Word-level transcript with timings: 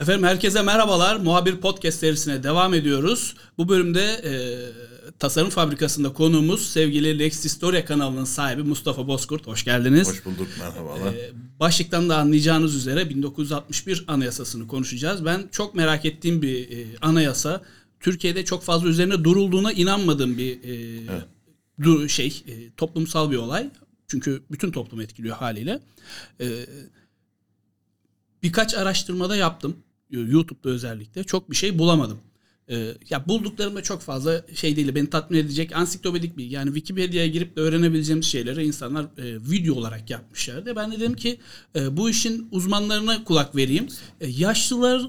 Efendim 0.00 0.26
herkese 0.26 0.62
merhabalar. 0.62 1.16
Muhabir 1.16 1.56
Podcast 1.56 1.98
serisine 1.98 2.42
devam 2.42 2.74
ediyoruz. 2.74 3.34
Bu 3.58 3.68
bölümde 3.68 4.02
e, 4.02 4.32
Tasarım 5.18 5.50
Fabrikası'nda 5.50 6.12
konuğumuz 6.12 6.68
sevgili 6.68 7.18
Lex 7.18 7.44
Historia 7.44 7.84
kanalının 7.84 8.24
sahibi 8.24 8.62
Mustafa 8.62 9.06
Bozkurt. 9.06 9.46
Hoş 9.46 9.64
geldiniz. 9.64 10.08
Hoş 10.08 10.24
bulduk, 10.24 10.48
merhabalar. 10.58 11.14
E, 11.14 11.32
başlıktan 11.60 12.08
da 12.08 12.16
anlayacağınız 12.16 12.74
üzere 12.74 13.10
1961 13.10 14.04
Anayasası'nı 14.08 14.68
konuşacağız. 14.68 15.24
Ben 15.24 15.48
çok 15.52 15.74
merak 15.74 16.04
ettiğim 16.04 16.42
bir 16.42 16.70
e, 16.70 16.86
anayasa. 17.02 17.62
Türkiye'de 18.00 18.44
çok 18.44 18.62
fazla 18.62 18.88
üzerine 18.88 19.24
durulduğuna 19.24 19.72
inanmadığım 19.72 20.38
bir 20.38 20.64
e, 20.64 20.74
evet. 21.12 21.24
du, 21.82 22.08
şey, 22.08 22.42
e, 22.46 22.70
toplumsal 22.76 23.30
bir 23.30 23.36
olay. 23.36 23.70
Çünkü 24.08 24.42
bütün 24.50 24.70
toplumu 24.70 25.02
etkiliyor 25.02 25.36
haliyle. 25.36 25.80
E, 26.40 26.46
birkaç 28.42 28.74
araştırmada 28.74 29.36
yaptım. 29.36 29.83
YouTube'da 30.10 30.70
özellikle 30.70 31.24
çok 31.24 31.50
bir 31.50 31.56
şey 31.56 31.78
bulamadım. 31.78 32.18
Ee, 32.70 32.94
ya 33.10 33.28
bulduklarımda 33.28 33.82
çok 33.82 34.00
fazla 34.00 34.44
şey 34.54 34.76
değil 34.76 34.94
beni 34.94 35.10
tatmin 35.10 35.38
edecek 35.38 35.76
ansiklopedik 35.76 36.38
bir 36.38 36.44
yani 36.44 36.66
Wikipedia'ya 36.66 37.28
girip 37.28 37.56
de 37.56 37.60
öğrenebileceğimiz 37.60 38.26
şeyleri 38.26 38.66
insanlar 38.66 39.04
e, 39.04 39.08
video 39.50 39.74
olarak 39.74 40.10
yapmışlardı. 40.10 40.76
Ben 40.76 40.92
de 40.92 40.96
dedim 40.96 41.14
ki 41.14 41.40
e, 41.76 41.96
bu 41.96 42.10
işin 42.10 42.48
uzmanlarına 42.50 43.24
kulak 43.24 43.56
vereyim. 43.56 43.88
E, 44.20 44.28
yaşlılar 44.28 45.02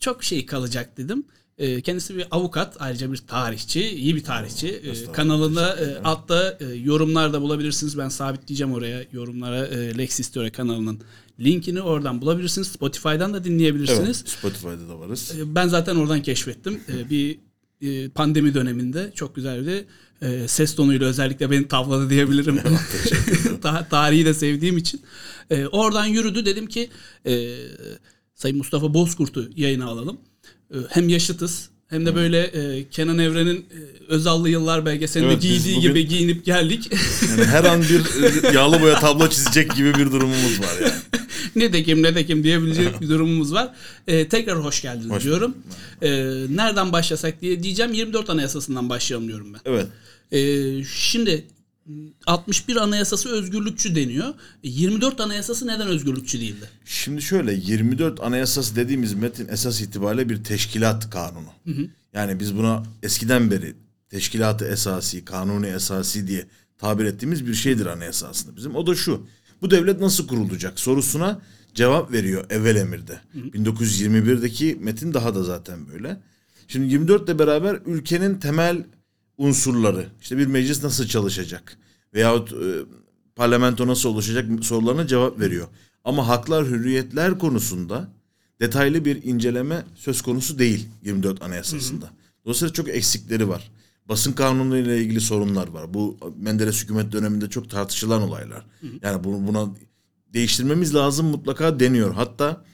çok 0.00 0.24
şey 0.24 0.46
kalacak 0.46 0.96
dedim. 0.96 1.24
E, 1.58 1.80
kendisi 1.80 2.16
bir 2.16 2.26
avukat, 2.30 2.76
ayrıca 2.80 3.12
bir 3.12 3.16
tarihçi, 3.16 3.88
iyi 3.90 4.16
bir 4.16 4.24
tarihçi. 4.24 4.68
E, 4.68 5.12
kanalında 5.12 5.76
e, 5.76 6.02
altta 6.02 6.58
e, 6.60 6.64
yorumlarda 6.64 7.42
bulabilirsiniz. 7.42 7.98
Ben 7.98 8.08
sabitleyeceğim 8.08 8.72
oraya 8.72 9.04
yorumlara 9.12 9.66
e, 9.66 9.98
Lex 9.98 10.18
Historia 10.18 10.52
kanalının 10.52 11.00
linkini 11.40 11.82
oradan 11.82 12.20
bulabilirsiniz. 12.20 12.68
Spotify'dan 12.68 13.34
da 13.34 13.44
dinleyebilirsiniz. 13.44 14.22
Evet, 14.22 14.28
Spotify'da 14.28 14.88
da 14.88 14.98
varız. 14.98 15.32
E, 15.38 15.54
ben 15.54 15.68
zaten 15.68 15.96
oradan 15.96 16.22
keşfettim. 16.22 16.80
E, 16.88 17.10
bir 17.10 17.38
e, 17.80 18.08
pandemi 18.08 18.54
döneminde 18.54 19.12
çok 19.14 19.34
güzeldi. 19.34 19.86
E, 20.22 20.48
ses 20.48 20.74
tonuyla 20.74 21.06
özellikle 21.06 21.50
beni 21.50 21.68
tavladı 21.68 22.10
diyebilirim. 22.10 22.60
Tarihi 23.90 24.24
de 24.24 24.34
sevdiğim 24.34 24.76
için. 24.76 25.00
E, 25.50 25.66
oradan 25.66 26.06
yürüdü. 26.06 26.46
Dedim 26.46 26.66
ki 26.66 26.90
e, 27.26 27.56
Sayın 28.34 28.56
Mustafa 28.56 28.94
Bozkurt'u 28.94 29.50
yayına 29.56 29.86
alalım. 29.86 30.20
E, 30.70 30.76
hem 30.88 31.08
yaşıtız 31.08 31.70
hem 31.88 32.06
de 32.06 32.14
böyle 32.14 32.42
e, 32.42 32.88
Kenan 32.90 33.18
Evren'in 33.18 33.56
e, 33.56 33.78
Özallı 34.08 34.48
Yıllar 34.48 34.86
belgeselinde 34.86 35.32
evet, 35.32 35.42
giydiği 35.42 35.76
bugün, 35.76 35.88
gibi 35.88 36.08
giyinip 36.08 36.44
geldik. 36.44 36.92
Yani 37.30 37.44
her 37.44 37.64
an 37.64 37.82
bir 37.82 38.00
e, 38.44 38.52
yağlı 38.52 38.82
boya 38.82 39.00
tablo 39.00 39.28
çizecek 39.28 39.76
gibi 39.76 39.94
bir 39.94 40.06
durumumuz 40.06 40.60
var 40.60 40.74
yani. 40.82 40.92
ne 41.56 41.72
de 41.72 41.82
kim 41.82 42.02
ne 42.02 42.14
de 42.14 42.26
kim 42.26 42.44
diyebilecek 42.44 43.00
bir 43.00 43.08
durumumuz 43.08 43.52
var. 43.52 43.74
E, 44.06 44.28
tekrar 44.28 44.64
hoş 44.64 44.82
geldiniz 44.82 45.10
hoş 45.10 45.24
diyorum. 45.24 45.54
E, 46.02 46.10
nereden 46.50 46.92
başlasak 46.92 47.42
diye 47.42 47.62
diyeceğim 47.62 47.92
24 47.92 48.30
Anayasası'ndan 48.30 48.88
başlayalım 48.88 49.28
diyorum 49.28 49.54
ben. 49.54 49.60
Evet. 49.64 49.86
E, 50.32 50.84
şimdi 50.84 51.44
61 52.26 52.76
Anayasası 52.76 53.28
özgürlükçü 53.32 53.94
deniyor. 53.94 54.34
24 54.62 55.20
e, 55.20 55.22
Anayasası 55.22 55.66
neden 55.66 55.88
özgürlükçü 55.88 56.40
değildi? 56.40 56.68
Şimdi 56.84 57.22
şöyle 57.22 57.54
24 57.54 58.20
Anayasası 58.20 58.76
dediğimiz 58.76 59.14
metin 59.14 59.48
esas 59.48 59.80
itibariyle 59.80 60.28
bir 60.28 60.44
teşkilat 60.44 61.10
kanunu. 61.10 61.48
Hı 61.64 61.70
hı. 61.70 61.88
Yani 62.12 62.40
biz 62.40 62.56
buna 62.56 62.82
eskiden 63.02 63.50
beri 63.50 63.74
teşkilatı 64.10 64.64
esası, 64.64 65.24
kanuni 65.24 65.66
esası 65.66 66.26
diye 66.26 66.46
tabir 66.78 67.04
ettiğimiz 67.04 67.46
bir 67.46 67.54
şeydir 67.54 67.86
anayasa 67.86 68.28
aslında 68.28 68.56
bizim. 68.56 68.76
O 68.76 68.86
da 68.86 68.94
şu. 68.94 69.26
Bu 69.62 69.70
devlet 69.70 70.00
nasıl 70.00 70.28
kurulacak 70.28 70.80
sorusuna 70.80 71.40
cevap 71.74 72.12
veriyor 72.12 72.46
evvel 72.50 72.76
emirde. 72.76 73.20
Hı 73.32 73.38
hı. 73.38 73.48
1921'deki 73.48 74.78
metin 74.80 75.14
daha 75.14 75.34
da 75.34 75.42
zaten 75.42 75.88
böyle. 75.88 76.20
Şimdi 76.68 76.92
24 76.92 77.28
ile 77.28 77.38
beraber 77.38 77.80
ülkenin 77.86 78.38
temel 78.38 78.84
unsurları, 79.38 80.06
işte 80.20 80.38
bir 80.38 80.46
meclis 80.46 80.82
nasıl 80.82 81.06
çalışacak 81.06 81.78
veyahut 82.14 82.52
e, 82.52 82.56
parlamento 83.36 83.86
nasıl 83.86 84.08
oluşacak 84.08 84.64
sorularına 84.64 85.06
cevap 85.06 85.40
veriyor. 85.40 85.68
Ama 86.04 86.28
haklar, 86.28 86.66
hürriyetler 86.66 87.38
konusunda 87.38 88.08
detaylı 88.60 89.04
bir 89.04 89.22
inceleme 89.22 89.84
söz 89.94 90.22
konusu 90.22 90.58
değil 90.58 90.88
24 91.04 91.42
Anayasası'nda. 91.42 92.06
Hı 92.06 92.10
hı. 92.10 92.14
Dolayısıyla 92.44 92.72
çok 92.72 92.88
eksikleri 92.88 93.48
var. 93.48 93.70
Basın 94.08 94.32
kanunu 94.32 94.78
ile 94.78 95.00
ilgili 95.00 95.20
sorunlar 95.20 95.68
var. 95.68 95.94
Bu 95.94 96.16
Menderes 96.40 96.82
hükümet 96.82 97.12
döneminde 97.12 97.50
çok 97.50 97.70
tartışılan 97.70 98.22
olaylar. 98.22 98.66
Hı 98.80 98.86
hı. 98.86 98.90
Yani 99.02 99.24
bunu, 99.24 99.46
buna 99.48 99.68
değiştirmemiz 100.34 100.94
lazım 100.94 101.26
mutlaka 101.26 101.80
deniyor. 101.80 102.14
Hatta 102.14 102.64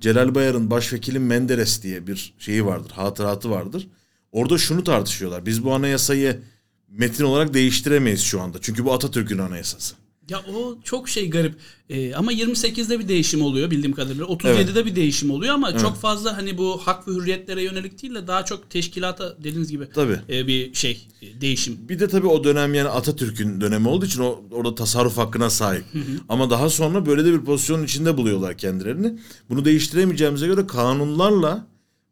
Celal 0.00 0.34
Bayar'ın 0.34 0.70
başvekilin 0.70 1.22
Menderes 1.22 1.82
diye 1.82 2.06
bir 2.06 2.34
şeyi 2.38 2.66
vardır, 2.66 2.90
hatıratı 2.90 3.50
vardır. 3.50 3.88
Orada 4.32 4.58
şunu 4.58 4.84
tartışıyorlar. 4.84 5.46
Biz 5.46 5.64
bu 5.64 5.74
anayasayı 5.74 6.40
metin 6.88 7.24
olarak 7.24 7.54
değiştiremeyiz 7.54 8.20
şu 8.20 8.40
anda. 8.40 8.58
Çünkü 8.60 8.84
bu 8.84 8.92
Atatürk'ün 8.92 9.38
anayasası. 9.38 9.94
Ya 10.30 10.38
o 10.54 10.78
çok 10.84 11.08
şey 11.08 11.30
garip. 11.30 11.54
Ee, 11.90 12.14
ama 12.14 12.32
28'de 12.32 12.98
bir 12.98 13.08
değişim 13.08 13.42
oluyor 13.42 13.70
bildiğim 13.70 13.92
kadarıyla. 13.92 14.24
37'de 14.24 14.60
evet. 14.60 14.86
bir 14.86 14.96
değişim 14.96 15.30
oluyor 15.30 15.54
ama 15.54 15.70
evet. 15.70 15.80
çok 15.80 15.96
fazla 15.96 16.36
hani 16.36 16.58
bu 16.58 16.78
hak 16.78 17.08
ve 17.08 17.12
hürriyetlere 17.12 17.62
yönelik 17.62 18.02
değil 18.02 18.14
de 18.14 18.26
daha 18.26 18.44
çok 18.44 18.70
teşkilata 18.70 19.36
dediğiniz 19.38 19.70
gibi 19.70 19.88
tabii. 19.94 20.18
E, 20.28 20.46
bir 20.46 20.74
şey 20.74 21.06
e, 21.22 21.40
değişim. 21.40 21.78
Bir 21.88 22.00
de 22.00 22.08
tabii 22.08 22.26
o 22.26 22.44
dönem 22.44 22.74
yani 22.74 22.88
Atatürk'ün 22.88 23.60
dönemi 23.60 23.88
olduğu 23.88 24.06
için 24.06 24.20
o 24.20 24.40
orada 24.50 24.74
tasarruf 24.74 25.16
hakkına 25.16 25.50
sahip. 25.50 25.84
ama 26.28 26.50
daha 26.50 26.70
sonra 26.70 27.06
böyle 27.06 27.24
de 27.24 27.32
bir 27.32 27.44
pozisyonun 27.44 27.84
içinde 27.84 28.16
buluyorlar 28.16 28.58
kendilerini. 28.58 29.18
Bunu 29.50 29.64
değiştiremeyeceğimize 29.64 30.46
göre 30.46 30.66
kanunlarla 30.66 31.66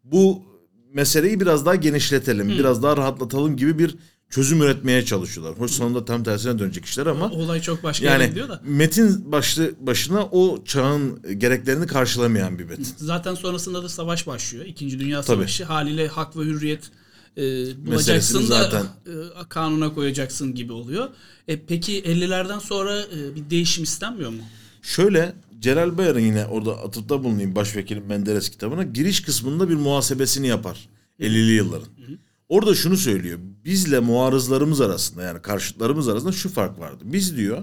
bu 0.05 0.50
meseleyi 0.95 1.41
biraz 1.41 1.67
daha 1.67 1.75
genişletelim, 1.75 2.51
Hı. 2.51 2.59
biraz 2.59 2.83
daha 2.83 2.97
rahatlatalım 2.97 3.57
gibi 3.57 3.79
bir 3.79 3.97
çözüm 4.31 4.63
üretmeye 4.63 5.05
çalışıyorlar. 5.05 5.59
Hoş 5.59 5.71
sonunda 5.71 6.05
tam 6.05 6.25
tersine 6.25 6.59
dönecek 6.59 6.85
işler 6.85 7.07
ama 7.07 7.31
olay 7.31 7.61
çok 7.61 7.83
başka 7.83 8.07
yani 8.07 8.29
gidiyor 8.29 8.49
da. 8.49 8.61
Metin 8.65 9.33
başlı 9.33 9.73
başına 9.81 10.25
o 10.25 10.65
çağın 10.65 11.23
gereklerini 11.39 11.87
karşılamayan 11.87 12.59
bir 12.59 12.65
metin. 12.65 12.87
Zaten 12.97 13.35
sonrasında 13.35 13.83
da 13.83 13.89
savaş 13.89 14.27
başlıyor. 14.27 14.65
İkinci 14.65 15.01
Dünya 15.01 15.23
Savaşı 15.23 15.59
Tabii. 15.63 15.73
haliyle 15.73 16.09
hak 16.09 16.37
ve 16.37 16.41
hürriyet 16.41 16.91
e, 17.37 17.43
bulacaksın 17.87 18.43
da 18.43 18.47
zaten. 18.47 18.83
E, 18.83 19.13
kanuna 19.49 19.95
koyacaksın 19.95 20.55
gibi 20.55 20.73
oluyor. 20.73 21.09
E, 21.49 21.61
peki 21.67 22.03
50'lerden 22.03 22.59
sonra 22.59 23.01
e, 23.01 23.35
bir 23.35 23.51
değişim 23.51 23.85
istenmiyor 23.85 24.31
mu? 24.31 24.43
Şöyle 24.83 25.33
Celal 25.61 25.99
Bayar'ın 25.99 26.21
yine 26.21 26.47
orada 26.47 26.79
atıfta 26.79 27.25
bulunayım 27.25 27.55
başvekilim 27.55 28.07
Menderes 28.07 28.49
kitabına 28.49 28.83
giriş 28.83 29.23
kısmında 29.23 29.69
bir 29.69 29.75
muhasebesini 29.75 30.47
yapar 30.47 30.89
50'li 31.21 31.53
yılların. 31.53 31.87
Hı 31.87 32.13
hı. 32.13 32.19
Orada 32.49 32.75
şunu 32.75 32.97
söylüyor. 32.97 33.39
Bizle 33.65 34.01
muarızlarımız 34.01 34.81
arasında 34.81 35.23
yani 35.23 35.43
karşıtlarımız 35.43 36.09
arasında 36.09 36.33
şu 36.33 36.49
fark 36.49 36.79
vardı. 36.79 37.05
Biz 37.05 37.37
diyor 37.37 37.63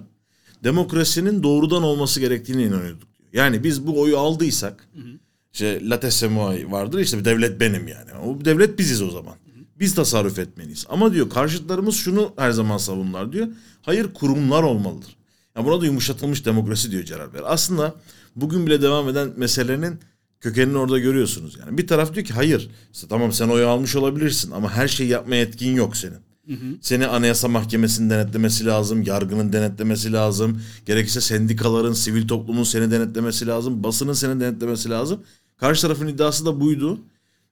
demokrasinin 0.64 1.44
doğrudan 1.44 1.84
olması 1.84 2.20
gerektiğine 2.20 2.64
inanıyorduk 2.64 3.18
diyor. 3.18 3.30
Yani 3.34 3.64
biz 3.64 3.88
bu 3.88 4.02
oyu 4.02 4.18
aldıysak 4.18 4.88
hı 4.94 5.00
hı. 5.00 5.20
işte 5.54 5.90
Latte 5.90 6.36
vardır 6.72 7.00
işte 7.00 7.26
devlet 7.26 7.60
benim 7.60 7.88
yani. 7.88 8.12
O 8.26 8.46
devlet 8.46 8.80
biziz 8.80 9.02
o 9.02 9.10
zaman. 9.10 9.32
Hı 9.32 9.60
hı. 9.60 9.64
Biz 9.80 9.96
tasarruf 9.96 10.40
etmeliyiz. 10.40 10.86
Ama 10.90 11.14
diyor 11.14 11.30
karşıtlarımız 11.30 11.96
şunu 11.96 12.34
her 12.38 12.52
zaman 12.52 12.78
savunlar 12.78 13.34
diyor. 13.34 13.48
Hayır 13.82 14.14
kurumlar 14.14 14.64
olmalıdır. 14.64 15.17
Yani 15.58 15.68
buna 15.68 15.82
da 15.82 15.86
yumuşatılmış 15.86 16.46
demokrasi 16.46 16.92
diyor 16.92 17.04
Celal 17.04 17.34
Bey. 17.34 17.42
Aslında 17.46 17.96
bugün 18.36 18.68
bile 18.68 18.82
devam 18.82 19.10
eden 19.10 19.30
meselenin 19.38 20.00
kökenini 20.40 20.78
orada 20.78 21.00
görüyorsunuz. 21.00 21.58
Yani 21.60 21.78
bir 21.78 21.88
taraf 21.88 22.14
diyor 22.14 22.26
ki 22.26 22.34
hayır 22.34 22.70
işte 22.94 23.08
tamam 23.08 23.32
sen 23.34 23.50
oyu 23.50 23.68
almış 23.68 23.96
olabilirsin 23.96 24.52
ama 24.52 24.72
her 24.72 24.88
şeyi 24.88 25.10
yapmaya 25.10 25.42
etkin 25.42 25.76
yok 25.76 25.98
senin. 25.98 26.28
Hı 26.48 26.54
hı. 26.54 26.78
Seni 26.82 27.08
Anayasa 27.08 27.48
Mahkemesi'nin 27.48 28.10
denetlemesi 28.10 28.66
lazım, 28.66 29.02
yargının 29.04 29.54
denetlemesi 29.54 30.14
lazım, 30.14 30.62
gerekirse 30.86 31.22
sendikaların, 31.22 31.94
sivil 31.94 32.28
toplumun 32.28 32.64
seni 32.64 32.92
denetlemesi 32.92 33.48
lazım, 33.48 33.84
basının 33.84 34.14
seni 34.14 34.40
denetlemesi 34.40 34.90
lazım. 34.90 35.24
Karşı 35.58 35.82
tarafın 35.82 36.08
iddiası 36.08 36.46
da 36.46 36.60
buydu. 36.60 37.00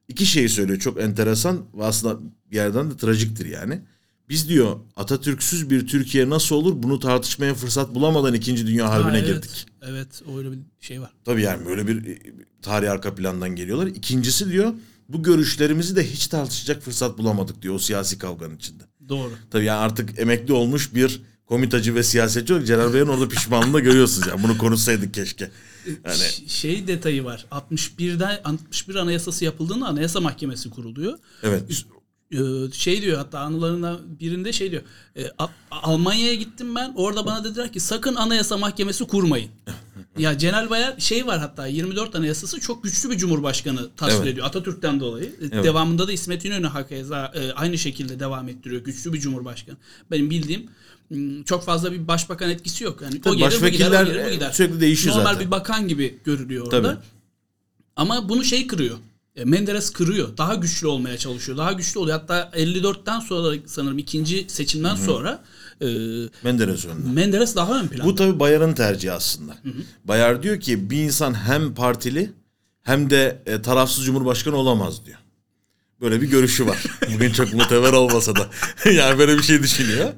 İki 0.08 0.26
şeyi 0.26 0.50
söylüyor 0.50 0.80
çok 0.80 1.02
enteresan 1.02 1.62
ve 1.78 1.84
aslında 1.86 2.20
bir 2.52 2.56
yerden 2.56 2.92
de 2.92 2.98
trajiktir 2.98 3.46
yani. 3.46 3.82
Biz 4.30 4.50
diyor 4.50 4.80
Atatürk'süz 4.96 5.70
bir 5.70 5.88
Türkiye 5.88 6.30
nasıl 6.30 6.56
olur 6.56 6.84
bunu 6.84 7.00
tartışmaya 7.00 7.54
fırsat 7.54 7.96
bulamadan 7.96 8.34
2. 8.34 8.68
Dünya 8.68 8.90
Harbi'ne 8.90 9.10
ha, 9.12 9.18
evet, 9.18 9.28
girdik. 9.28 9.66
Evet 9.90 10.22
öyle 10.38 10.52
bir 10.52 10.58
şey 10.80 11.02
var. 11.02 11.12
Tabii 11.26 11.42
yani 11.42 11.66
böyle 11.66 11.88
bir 11.88 12.08
e, 12.08 12.20
tarih 12.62 12.92
arka 12.92 13.16
plandan 13.16 13.56
geliyorlar. 13.56 13.88
İkincisi 13.88 14.50
diyor 14.50 14.74
bu 15.10 15.24
görüşlerimizi 15.24 15.96
de 15.96 16.12
hiç 16.12 16.28
tartışacak 16.28 16.84
fırsat 16.84 17.18
bulamadık 17.18 17.62
diyor 17.62 17.76
o 17.76 17.80
siyasi 17.80 18.18
kavganın 18.18 18.56
içinde. 18.56 18.84
Doğru. 19.10 19.32
Tabii 19.52 19.66
yani 19.66 19.80
artık 19.80 20.20
emekli 20.20 20.54
olmuş 20.54 20.96
bir 20.96 21.22
komitacı 21.46 21.96
ve 21.96 22.04
siyasetçi 22.04 22.54
olarak 22.54 22.68
Celal 22.68 22.94
Bey'in 22.94 23.08
orada 23.08 23.28
pişmanlığını 23.28 23.74
da 23.74 23.80
görüyorsunuz. 23.80 24.28
Yani 24.28 24.44
bunu 24.44 24.58
konuşsaydık 24.58 25.14
keşke. 25.14 25.52
Yani... 26.06 26.50
Şey 26.50 26.88
detayı 26.88 27.24
var. 27.24 27.46
61'den 27.52 28.40
61 28.44 28.96
anayasası 28.96 29.46
yapıldığında 29.46 29.86
anayasa 29.86 30.20
mahkemesi 30.20 30.70
kuruluyor. 30.70 31.18
Evet 31.44 31.64
şey 32.74 33.02
diyor 33.02 33.18
hatta 33.18 33.40
anılarından 33.40 34.00
birinde 34.20 34.54
şey 34.54 34.72
diyor. 34.72 34.82
e, 35.18 35.24
Almanya'ya 35.72 36.36
gittim 36.36 36.76
ben. 36.76 36.94
Orada 36.96 37.26
bana 37.26 37.44
dediler 37.44 37.74
ki 37.74 37.80
sakın 37.80 38.16
anayasa 38.16 38.58
mahkemesi 38.58 39.08
kurmayın. 39.08 39.50
ya 40.18 40.38
Celal 40.38 40.70
Bayar 40.70 40.96
şey 41.00 41.28
var 41.28 41.40
hatta 41.40 41.68
24 41.68 42.16
anayasası 42.16 42.60
çok 42.60 42.84
güçlü 42.84 43.10
bir 43.12 43.18
cumhurbaşkanı 43.18 43.90
tasvir 43.98 44.18
Evet. 44.18 44.28
ediyor 44.28 44.48
Atatürk'ten 44.48 45.00
dolayı. 45.00 45.26
E, 45.26 45.30
Evet. 45.52 45.64
Devamında 45.64 46.08
da 46.08 46.12
İsmet 46.12 46.46
İnönü 46.46 46.68
hakeza 46.68 47.32
e, 47.36 47.52
aynı 47.52 47.78
şekilde 47.78 48.20
devam 48.20 48.50
ettiriyor. 48.50 48.84
Güçlü 48.84 49.14
bir 49.14 49.20
cumhurbaşkanı. 49.20 49.78
Benim 50.12 50.30
bildiğim 50.30 50.70
çok 51.46 51.64
fazla 51.66 51.92
bir 51.92 52.08
başbakan 52.08 52.50
etkisi 52.50 52.84
yok. 52.84 53.02
Yani 53.02 53.16
o 53.18 53.22
Tabii 53.22 53.38
gelir, 53.38 53.62
bu 53.62 53.68
gider, 53.68 54.04
o 54.04 54.06
gelir, 54.06 54.26
bu 54.28 54.32
gider. 54.32 54.50
e, 54.50 54.54
sürekli 54.54 54.82
değişiyor 54.82 55.16
Normal 55.16 55.32
zaten. 55.34 55.48
bir 55.48 55.52
bakan 55.52 55.88
gibi 55.88 56.20
görülüyor 56.24 56.66
orada. 56.66 56.82
Tabii. 56.82 57.02
Ama 57.96 58.30
bunu 58.30 58.44
şey 58.44 58.68
kırıyor. 58.68 58.98
E, 59.36 59.46
Menderes 59.46 59.90
kırıyor. 59.90 60.38
Daha 60.38 60.56
güçlü 60.56 60.88
olmaya 60.88 61.18
çalışıyor. 61.18 61.58
Daha 61.58 61.74
güçlü 61.74 62.00
oluyor. 62.00 62.20
Hatta 62.20 62.52
54'ten 62.54 63.20
sonra 63.20 63.56
sanırım 63.66 63.98
ikinci 63.98 64.46
seçimden 64.48 64.96
sonra 64.96 65.44
e, 65.82 65.86
Menderes 66.44 66.86
önünde. 66.86 67.12
Menderes 67.14 67.56
daha 67.56 67.80
ön 67.80 67.88
planda. 67.88 68.06
Bu 68.06 68.16
tabii 68.16 68.40
Bayar'ın 68.40 68.74
tercihi 68.74 69.12
aslında. 69.12 69.58
Bayar 70.06 70.44
diyor 70.44 70.60
ki 70.60 70.90
bir 70.90 70.98
insan 71.04 71.34
hem 71.34 71.74
partili 71.74 72.32
hem 72.84 73.10
de 73.10 73.42
e, 73.46 73.62
tarafsız 73.62 74.06
cumhurbaşkanı 74.06 74.56
olamaz 74.56 75.06
diyor. 75.06 75.18
Böyle 76.02 76.22
bir 76.22 76.28
görüşü 76.28 76.68
var. 76.68 76.84
Bugün 77.14 77.32
çok 77.32 77.54
muteber 77.54 77.94
olmasa 77.94 78.36
da. 78.36 78.50
yani 78.92 79.20
böyle 79.20 79.38
bir 79.38 79.44
şey 79.44 79.64
düşünüyor. 79.64 80.14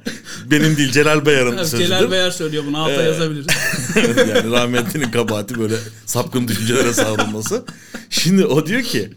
Benim 0.46 0.78
değil 0.78 0.92
Celal 0.92 1.26
Bayar'ın 1.26 1.58
Evet, 1.58 1.68
sözüdür. 1.68 1.88
Celal 1.88 2.12
Bayar 2.12 2.32
söylüyor 2.32 2.64
bunu. 2.68 2.78
Alta 2.78 3.02
yazabiliriz. 3.04 3.48
yani 3.96 4.52
rahmetlinin 4.52 5.12
kabahati 5.12 5.60
böyle 5.60 5.76
sapkın 6.06 6.48
düşüncelere 6.48 6.94
savrulması. 6.94 7.66
Şimdi 8.10 8.46
o 8.46 8.66
diyor 8.66 8.82
ki 8.82 9.14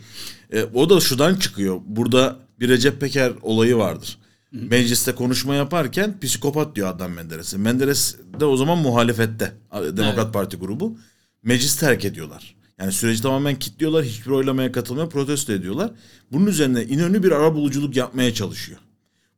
e, 0.52 0.62
o 0.74 0.90
da 0.90 1.00
şuradan 1.00 1.34
çıkıyor. 1.34 1.80
Burada 1.86 2.36
bir 2.60 2.68
Recep 2.68 3.00
Peker 3.00 3.32
olayı 3.42 3.76
vardır. 3.76 4.18
Mecliste 4.52 5.14
konuşma 5.14 5.54
yaparken 5.54 6.20
psikopat 6.20 6.76
diyor 6.76 6.88
Adnan 6.88 7.10
Menderes'e. 7.10 7.56
Menderes 7.56 8.16
de 8.40 8.44
o 8.44 8.56
zaman 8.56 8.78
muhalefette. 8.78 9.52
Demokrat 9.72 10.24
Evet. 10.24 10.34
Parti 10.34 10.56
grubu. 10.56 10.98
Meclis 11.42 11.76
terk 11.76 12.04
ediyorlar. 12.04 12.56
Yani 12.80 12.92
süreci 12.92 13.22
tamamen 13.22 13.58
kilitliyorlar. 13.58 14.04
Hiçbir 14.04 14.30
oylamaya 14.30 14.72
katılmıyor. 14.72 15.10
Protesto 15.10 15.52
ediyorlar. 15.52 15.90
Bunun 16.32 16.46
üzerine 16.46 16.84
İnönü 16.84 17.22
bir 17.22 17.30
arabuluculuk 17.32 17.96
yapmaya 17.96 18.34
çalışıyor. 18.34 18.78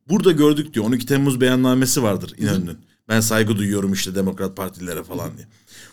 Burada 0.09 0.31
gördük 0.31 0.73
diyor 0.73 0.85
12 0.85 1.05
Temmuz 1.05 1.41
beyannamesi 1.41 2.03
vardır 2.03 2.33
İnönü'nün. 2.37 2.77
Ben 3.09 3.19
saygı 3.19 3.57
duyuyorum 3.57 3.93
işte 3.93 4.15
Demokrat 4.15 4.57
Partilere 4.57 5.03
falan 5.03 5.37
diye. 5.37 5.47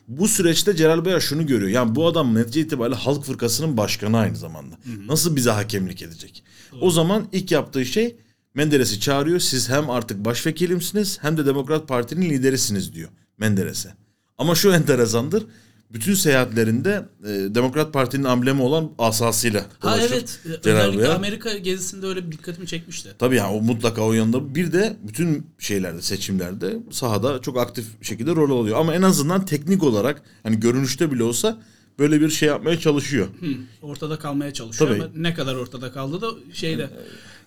Bu 0.08 0.28
süreçte 0.28 0.76
Celal 0.76 1.04
Bayar 1.04 1.20
şunu 1.20 1.46
görüyor. 1.46 1.70
Yani 1.70 1.94
bu 1.94 2.06
adam 2.06 2.34
netice 2.34 2.60
itibariyle 2.60 2.96
Halk 2.96 3.24
Fırkası'nın 3.24 3.76
başkanı 3.76 4.18
aynı 4.18 4.36
zamanda. 4.36 4.74
Nasıl 5.06 5.36
bize 5.36 5.50
hakemlik 5.50 6.02
edecek? 6.02 6.44
O 6.80 6.90
zaman 6.90 7.26
ilk 7.32 7.52
yaptığı 7.52 7.86
şey 7.86 8.16
Menderes'i 8.54 9.00
çağırıyor. 9.00 9.38
Siz 9.40 9.68
hem 9.68 9.90
artık 9.90 10.24
başvekilimsiniz 10.24 11.18
hem 11.22 11.36
de 11.36 11.46
Demokrat 11.46 11.88
Parti'nin 11.88 12.30
liderisiniz 12.30 12.94
diyor 12.94 13.08
Menderes'e. 13.38 13.94
Ama 14.38 14.54
şu 14.54 14.72
enteresandır. 14.72 15.46
Bütün 15.92 16.14
seyahatlerinde 16.14 17.08
e, 17.24 17.28
Demokrat 17.28 17.92
Parti'nin 17.92 18.24
amblemi 18.24 18.62
olan 18.62 18.90
asasıyla 18.98 19.64
ha 19.78 19.92
dolaşır 19.96 20.12
evet. 20.12 20.40
Celal 20.62 20.78
Özellikle 20.78 20.98
Bayar. 21.02 21.14
Amerika 21.14 21.58
gezisinde 21.58 22.06
öyle 22.06 22.26
bir 22.26 22.32
dikkatimi 22.32 22.66
çekmişti. 22.66 23.08
Tabii 23.18 23.36
yani 23.36 23.56
o 23.56 23.60
mutlaka 23.60 24.02
o 24.02 24.12
yanında. 24.12 24.54
Bir 24.54 24.72
de 24.72 24.96
bütün 25.02 25.46
şeylerde 25.58 26.02
seçimlerde 26.02 26.76
sahada 26.90 27.42
çok 27.42 27.58
aktif 27.58 27.86
şekilde 28.02 28.30
rol 28.30 28.60
alıyor. 28.60 28.78
Ama 28.78 28.94
en 28.94 29.02
azından 29.02 29.44
teknik 29.44 29.82
olarak 29.82 30.22
hani 30.42 30.60
görünüşte 30.60 31.12
bile 31.12 31.22
olsa 31.22 31.58
böyle 31.98 32.20
bir 32.20 32.30
şey 32.30 32.48
yapmaya 32.48 32.78
çalışıyor. 32.78 33.26
Hı, 33.40 33.46
ortada 33.82 34.18
kalmaya 34.18 34.52
çalışıyor 34.52 34.90
Tabii. 34.90 35.02
ama 35.02 35.12
ne 35.16 35.34
kadar 35.34 35.54
ortada 35.54 35.92
kaldı 35.92 36.20
da 36.20 36.30
şeyde. 36.52 36.90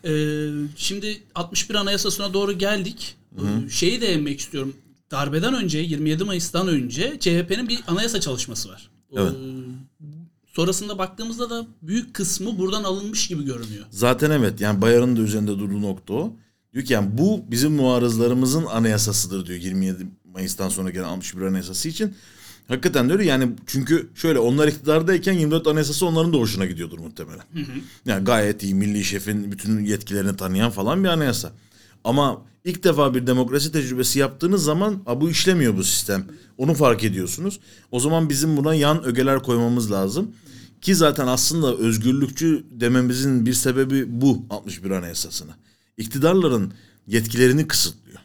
E, 0.05 0.11
şimdi 0.75 1.21
61 1.35 1.75
Anayasası'na 1.75 2.33
doğru 2.33 2.51
geldik. 2.51 3.15
E, 3.37 3.69
Şeyi 3.69 4.01
de 4.01 4.07
emmek 4.13 4.39
istiyorum. 4.39 4.73
Darbeden 5.11 5.53
önce 5.53 5.79
27 5.79 6.23
Mayıs'tan 6.23 6.67
önce 6.67 7.17
CHP'nin 7.19 7.69
bir 7.69 7.79
anayasa 7.87 8.19
çalışması 8.21 8.69
var. 8.69 8.89
Evet. 9.17 9.31
sonrasında 10.47 10.97
baktığımızda 10.97 11.49
da 11.49 11.67
büyük 11.81 12.13
kısmı 12.13 12.57
buradan 12.57 12.83
alınmış 12.83 13.27
gibi 13.27 13.45
görünüyor. 13.45 13.85
Zaten 13.89 14.31
evet 14.31 14.61
yani 14.61 14.81
Bayar'ın 14.81 15.17
da 15.17 15.21
üzerinde 15.21 15.51
durduğu 15.51 15.81
nokta 15.81 16.13
o. 16.13 16.33
Diyor 16.73 16.85
ki 16.85 16.93
yani 16.93 17.17
bu 17.17 17.43
bizim 17.51 17.71
muarızlarımızın 17.71 18.65
anayasasıdır 18.65 19.45
diyor 19.45 19.59
27 19.59 20.07
Mayıs'tan 20.25 20.69
sonra 20.69 20.89
gelen 20.89 21.03
61 21.03 21.41
anayasası 21.41 21.89
için. 21.89 22.15
Hakikaten 22.67 23.09
öyle 23.09 23.25
yani 23.25 23.49
çünkü 23.67 24.09
şöyle 24.15 24.39
onlar 24.39 24.67
iktidardayken 24.67 25.33
24 25.33 25.67
anayasası 25.67 26.05
onların 26.05 26.33
da 26.33 26.37
hoşuna 26.37 26.65
gidiyordur 26.65 26.99
muhtemelen. 26.99 27.43
Yani 28.05 28.25
gayet 28.25 28.63
iyi 28.63 28.75
milli 28.75 29.03
şefin 29.03 29.51
bütün 29.51 29.85
yetkilerini 29.85 30.35
tanıyan 30.37 30.71
falan 30.71 31.03
bir 31.03 31.09
anayasa. 31.09 31.51
Ama 32.03 32.41
ilk 32.65 32.83
defa 32.83 33.13
bir 33.15 33.27
demokrasi 33.27 33.71
tecrübesi 33.71 34.19
yaptığınız 34.19 34.63
zaman 34.63 35.03
"Aa, 35.05 35.21
bu 35.21 35.29
işlemiyor 35.29 35.77
bu 35.77 35.83
sistem. 35.83 36.25
Onu 36.57 36.73
fark 36.73 37.03
ediyorsunuz. 37.03 37.59
O 37.91 37.99
zaman 37.99 38.29
bizim 38.29 38.57
buna 38.57 38.75
yan 38.75 39.03
ögeler 39.03 39.39
koymamız 39.43 39.91
lazım. 39.91 40.31
Ki 40.81 40.95
zaten 40.95 41.27
aslında 41.27 41.75
özgürlükçü 41.77 42.63
dememizin 42.71 43.45
bir 43.45 43.53
sebebi 43.53 44.21
bu 44.21 44.45
61 44.49 44.91
Anayasası'na. 44.91 45.51
İktidarların 45.97 46.73
yetkilerini 47.07 47.67
kısıtlıyor. 47.67 48.19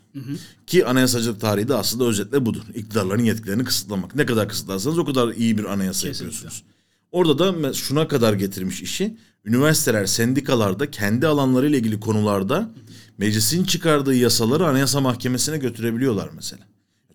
Ki 0.66 0.86
anayasacılık 0.86 1.40
tarihi 1.40 1.68
de 1.68 1.74
aslında 1.74 2.04
özetle 2.04 2.46
budur. 2.46 2.62
İktidarların 2.74 3.24
yetkilerini 3.24 3.64
kısıtlamak. 3.64 4.14
Ne 4.14 4.26
kadar 4.26 4.48
kısıtlarsanız 4.48 4.98
o 4.98 5.04
kadar 5.04 5.28
iyi 5.28 5.58
bir 5.58 5.64
anayasa 5.64 6.08
Kesinlikle. 6.08 6.34
yapıyorsunuz. 6.34 6.64
Orada 7.12 7.38
da 7.62 7.72
şuna 7.72 8.08
kadar 8.08 8.32
getirmiş 8.32 8.82
işi. 8.82 9.16
Üniversiteler, 9.44 10.06
sendikalarda 10.06 10.90
kendi 10.90 11.26
alanlarıyla 11.26 11.78
ilgili 11.78 12.00
konularda 12.00 12.70
meclisin 13.18 13.64
çıkardığı 13.64 14.14
yasaları 14.14 14.66
anayasa 14.66 15.00
mahkemesine 15.00 15.58
götürebiliyorlar 15.58 16.28
mesela. 16.36 16.62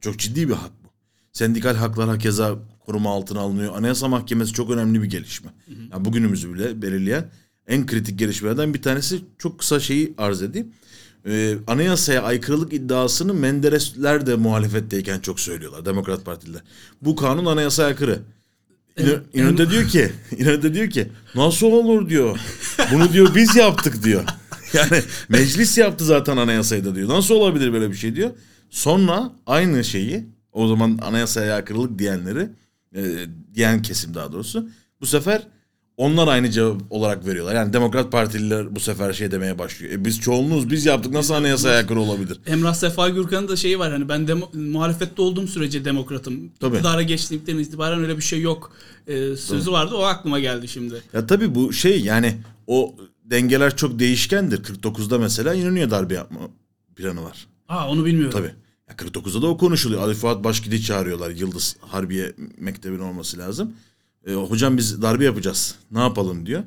Çok 0.01 0.19
ciddi 0.19 0.49
bir 0.49 0.53
hak 0.53 0.71
bu. 0.83 0.89
Sendikal 1.33 1.75
haklar 1.75 2.09
hakeza 2.09 2.55
koruma 2.85 3.09
altına 3.11 3.39
alınıyor. 3.39 3.75
Anayasa 3.77 4.07
mahkemesi 4.07 4.53
çok 4.53 4.69
önemli 4.71 5.01
bir 5.03 5.09
gelişme. 5.09 5.49
Yani 5.91 6.05
bugünümüzü 6.05 6.53
bile 6.53 6.81
belirleyen 6.81 7.29
en 7.67 7.85
kritik 7.85 8.19
gelişmelerden 8.19 8.73
bir 8.73 8.81
tanesi 8.81 9.19
çok 9.37 9.59
kısa 9.59 9.79
şeyi 9.79 10.13
arz 10.17 10.41
edeyim. 10.41 10.67
Ee, 11.27 11.55
anayasaya 11.67 12.23
aykırılık 12.23 12.73
iddiasını 12.73 13.33
Menderesler 13.33 14.25
de 14.25 14.35
muhalefetteyken 14.35 15.19
çok 15.19 15.39
söylüyorlar. 15.39 15.85
Demokrat 15.85 16.25
Partililer. 16.25 16.61
Bu 17.01 17.15
kanun 17.15 17.45
anayasaya 17.45 17.87
aykırı. 17.87 18.19
İnö- 18.97 19.19
İnönü 19.33 19.57
de 19.57 19.69
diyor 19.69 19.87
ki, 19.87 20.11
İnönü 20.37 20.63
de 20.63 20.73
diyor 20.73 20.89
ki 20.89 21.07
nasıl 21.35 21.67
olur 21.67 22.09
diyor. 22.09 22.39
Bunu 22.93 23.13
diyor 23.13 23.35
biz 23.35 23.55
yaptık 23.55 24.03
diyor. 24.03 24.23
Yani 24.91 25.03
meclis 25.29 25.77
yaptı 25.77 26.05
zaten 26.05 26.37
anayasayı 26.37 26.85
da 26.85 26.95
diyor. 26.95 27.09
Nasıl 27.09 27.35
olabilir 27.35 27.73
böyle 27.73 27.91
bir 27.91 27.95
şey 27.95 28.15
diyor. 28.15 28.29
Sonra 28.69 29.31
aynı 29.45 29.83
şeyi 29.83 30.25
o 30.51 30.67
zaman 30.67 30.99
anayasaya 31.01 31.55
aykırılık 31.55 31.99
diyenleri 31.99 32.49
e, 32.95 33.01
diyen 33.55 33.81
kesim 33.81 34.13
daha 34.13 34.31
doğrusu 34.31 34.69
bu 35.01 35.05
sefer 35.05 35.47
onlar 35.97 36.27
aynı 36.27 36.51
cevap 36.51 36.81
olarak 36.89 37.25
veriyorlar. 37.27 37.55
Yani 37.55 37.73
Demokrat 37.73 38.11
Partililer 38.11 38.75
bu 38.75 38.79
sefer 38.79 39.13
şey 39.13 39.31
demeye 39.31 39.59
başlıyor. 39.59 39.93
E 39.93 40.05
biz 40.05 40.19
çoğunluğuz 40.19 40.69
biz 40.69 40.85
yaptık 40.85 41.13
nasıl 41.13 41.33
anayasaya 41.33 41.77
aykırı 41.77 41.99
olabilir? 41.99 42.39
Emrah 42.45 42.73
Sefa 42.73 43.09
Gürkan'ın 43.09 43.47
da 43.47 43.55
şeyi 43.55 43.79
var 43.79 43.91
hani 43.91 44.09
ben 44.09 44.21
demo- 44.27 44.57
muhalefette 44.57 45.21
olduğum 45.21 45.47
sürece 45.47 45.85
demokratım. 45.85 46.51
Tabii. 46.59 46.75
İktidara 46.75 47.01
geçtiğimden 47.01 47.57
itibaren 47.57 47.99
öyle 48.01 48.17
bir 48.17 48.23
şey 48.23 48.41
yok. 48.41 48.71
e, 49.07 49.35
sözü 49.35 49.71
vardı 49.71 49.95
o 49.95 50.01
aklıma 50.03 50.39
geldi 50.39 50.67
şimdi. 50.67 50.95
Ya 51.13 51.27
tabii 51.27 51.55
bu 51.55 51.73
şey 51.73 52.01
yani 52.01 52.35
o 52.67 52.95
dengeler 53.33 53.75
çok 53.75 53.99
değişkendir. 53.99 54.63
49'da 54.63 55.19
mesela 55.19 55.53
İnönü'ye 55.53 55.91
darbe 55.91 56.13
yapma 56.13 56.39
planı 56.95 57.23
var. 57.23 57.47
Aa 57.67 57.89
onu 57.89 58.05
bilmiyorum. 58.05 58.31
Tabii. 58.39 58.53
Ya 58.89 58.95
49'da 58.95 59.41
da 59.41 59.47
o 59.47 59.57
konuşuluyor. 59.57 60.01
Ali 60.01 60.13
Fuat 60.13 60.43
Başgid'i 60.43 60.81
çağırıyorlar. 60.81 61.29
Yıldız 61.29 61.75
Harbiye 61.81 62.33
Mektebi'nin 62.57 62.99
olması 62.99 63.37
lazım. 63.37 63.73
E, 64.27 64.33
hocam 64.33 64.77
biz 64.77 65.01
darbe 65.01 65.25
yapacağız. 65.25 65.75
Ne 65.91 65.99
yapalım 65.99 66.45
diyor. 66.45 66.63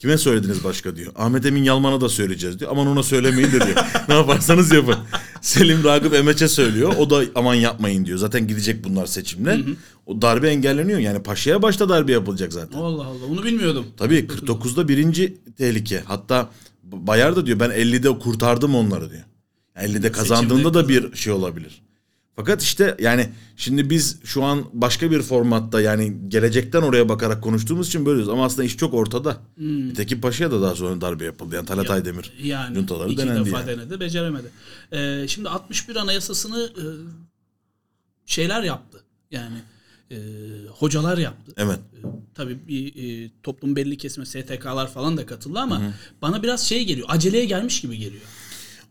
Kime 0.00 0.18
söylediniz 0.18 0.64
başka 0.64 0.96
diyor. 0.96 1.12
Ahmet 1.16 1.46
Emin 1.46 1.62
Yalman'a 1.62 2.00
da 2.00 2.08
söyleyeceğiz 2.08 2.60
diyor. 2.60 2.70
Aman 2.70 2.86
ona 2.86 3.02
söylemeyin 3.02 3.52
de 3.52 3.66
diyor. 3.66 3.76
ne 4.08 4.14
yaparsanız 4.14 4.72
yapın. 4.72 4.96
Selim 5.40 5.84
Ragıp 5.84 6.14
Emeç'e 6.14 6.48
söylüyor. 6.48 6.94
O 6.98 7.10
da 7.10 7.22
aman 7.34 7.54
yapmayın 7.54 8.04
diyor. 8.04 8.18
Zaten 8.18 8.46
gidecek 8.48 8.84
bunlar 8.84 9.06
seçimle. 9.06 9.60
O 10.06 10.22
darbe 10.22 10.50
engelleniyor. 10.50 10.98
Yani 10.98 11.22
Paşa'ya 11.22 11.62
başta 11.62 11.88
darbe 11.88 12.12
yapılacak 12.12 12.52
zaten. 12.52 12.78
Allah 12.78 13.04
Allah 13.04 13.24
onu 13.30 13.44
bilmiyordum. 13.44 13.86
Tabii 13.96 14.26
49'da 14.26 14.88
birinci 14.88 15.38
tehlike. 15.58 16.02
Hatta 16.04 16.50
Bayar 16.82 17.36
da 17.36 17.46
diyor 17.46 17.60
ben 17.60 17.70
50'de 17.70 18.18
kurtardım 18.18 18.74
onları 18.74 19.10
diyor. 19.10 19.24
50'de 19.76 20.12
kazandığında 20.12 20.74
da 20.74 20.88
bir 20.88 21.16
şey 21.16 21.32
olabilir. 21.32 21.82
Fakat 22.40 22.62
işte 22.62 22.96
yani 23.00 23.28
şimdi 23.56 23.90
biz 23.90 24.18
şu 24.24 24.44
an 24.44 24.64
başka 24.72 25.10
bir 25.10 25.22
formatta 25.22 25.80
yani 25.80 26.16
gelecekten 26.28 26.82
oraya 26.82 27.08
bakarak 27.08 27.42
konuştuğumuz 27.42 27.88
için 27.88 28.06
böyleyiz. 28.06 28.28
Ama 28.28 28.44
aslında 28.44 28.64
iş 28.64 28.76
çok 28.76 28.94
ortada. 28.94 29.36
Nitekim 29.58 30.20
Paşa'ya 30.20 30.50
da 30.50 30.62
daha 30.62 30.74
sonra 30.74 31.00
darbe 31.00 31.24
yapıldı. 31.24 31.54
Yani 31.54 31.66
Talat 31.66 31.90
Aydemir 31.90 32.32
Yani 32.42 32.74
juntaları 32.74 33.08
iki 33.08 33.22
denendi 33.22 33.46
defa 33.46 33.60
yani. 33.60 33.68
denedi 33.68 34.00
beceremedi. 34.00 34.46
Ee, 34.92 35.28
şimdi 35.28 35.48
61 35.48 35.96
anayasasını 35.96 36.70
e, 36.76 36.84
şeyler 38.26 38.62
yaptı. 38.62 39.04
Yani 39.30 39.56
e, 40.10 40.16
hocalar 40.78 41.18
yaptı. 41.18 41.52
Evet. 41.56 41.78
E, 41.78 41.98
tabii 42.34 42.58
bir 42.68 42.86
e, 43.24 43.30
toplum 43.42 43.76
belli 43.76 43.96
kesme 43.96 44.26
STK'lar 44.26 44.92
falan 44.92 45.16
da 45.16 45.26
katıldı 45.26 45.58
ama 45.58 45.82
bana 46.22 46.42
biraz 46.42 46.68
şey 46.68 46.84
geliyor. 46.84 47.06
Aceleye 47.10 47.44
gelmiş 47.44 47.80
gibi 47.80 47.98
geliyor. 47.98 48.22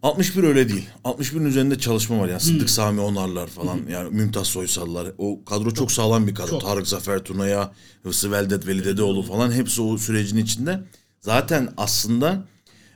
61 0.03 0.44
öyle 0.44 0.70
değil. 0.70 0.89
61'in 1.03 1.46
üzerinde 1.46 1.79
çalışma 1.79 2.20
var 2.20 2.27
yani. 2.27 2.41
Hmm. 2.41 2.48
Sıddık 2.48 2.70
Sami 2.70 3.01
Onarlar 3.01 3.48
falan 3.48 3.79
yani 3.89 4.10
Mümtaz 4.10 4.48
Soysallar. 4.48 5.08
O 5.18 5.46
kadro 5.46 5.72
çok 5.72 5.91
sağlam 5.91 6.27
bir 6.27 6.36
kadro. 6.36 6.50
Çok. 6.50 6.62
Tarık 6.62 6.88
Zafer 6.88 7.20
Tuna'ya, 7.20 7.72
Hıfzı 8.03 8.32
Veldet 8.32 8.68
Veli 8.68 8.86
Dedeoğlu 8.86 9.22
falan 9.22 9.51
hepsi 9.51 9.82
o 9.82 9.98
sürecin 9.98 10.38
içinde. 10.38 10.84
Zaten 11.20 11.70
aslında 11.77 12.46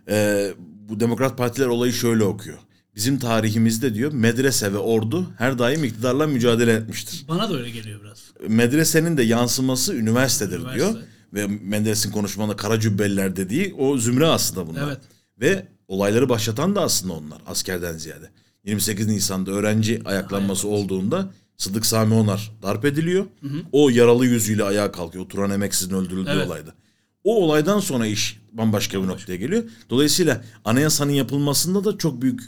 e, 0.09 0.47
bu 0.89 0.99
Demokrat 0.99 1.37
Partiler 1.37 1.67
olayı 1.67 1.93
şöyle 1.93 2.23
okuyor. 2.23 2.57
Bizim 2.95 3.19
tarihimizde 3.19 3.93
diyor 3.93 4.13
medrese 4.13 4.73
ve 4.73 4.77
ordu 4.77 5.27
her 5.37 5.59
daim 5.59 5.83
iktidarla 5.83 6.27
mücadele 6.27 6.73
etmiştir. 6.73 7.25
Bana 7.27 7.49
da 7.49 7.57
öyle 7.57 7.69
geliyor 7.69 8.01
biraz. 8.03 8.31
Medresenin 8.47 9.17
de 9.17 9.23
yansıması 9.23 9.95
üniversitedir 9.95 10.59
Üniversite. 10.59 10.75
diyor. 10.75 11.03
Ve 11.33 11.47
Menderes'in 11.47 12.11
konuşmanda 12.11 12.55
kara 12.55 12.79
cübbeliler 12.79 13.35
dediği 13.35 13.73
o 13.73 13.97
zümre 13.97 14.25
aslında 14.27 14.67
bunlar. 14.67 14.87
Evet. 14.87 14.99
Ve 15.41 15.67
olayları 15.93 16.29
başlatan 16.29 16.75
da 16.75 16.81
aslında 16.81 17.13
onlar 17.13 17.37
askerden 17.47 17.97
ziyade. 17.97 18.29
28 18.65 19.07
Nisan'da 19.07 19.51
öğrenci 19.51 20.01
ayaklanması 20.05 20.67
olduğunda 20.67 21.29
Sıdık 21.57 21.85
Sami 21.85 22.13
Onar 22.13 22.51
darp 22.63 22.85
ediliyor. 22.85 23.25
O 23.71 23.89
yaralı 23.89 24.25
yüzüyle 24.25 24.63
ayağa 24.63 24.91
kalkıyor. 24.91 25.25
Turan 25.29 25.51
Emeksiz'in 25.51 25.95
öldürüldüğü 25.95 26.29
Evet. 26.31 26.47
olayda. 26.47 26.73
O 27.23 27.43
olaydan 27.45 27.79
sonra 27.79 28.05
iş 28.07 28.39
bambaşka 28.51 29.03
bir 29.03 29.07
noktaya 29.07 29.35
geliyor. 29.35 29.63
Dolayısıyla 29.89 30.43
anayasanın 30.65 31.11
yapılmasında 31.11 31.83
da 31.85 31.97
çok 31.97 32.21
büyük 32.21 32.41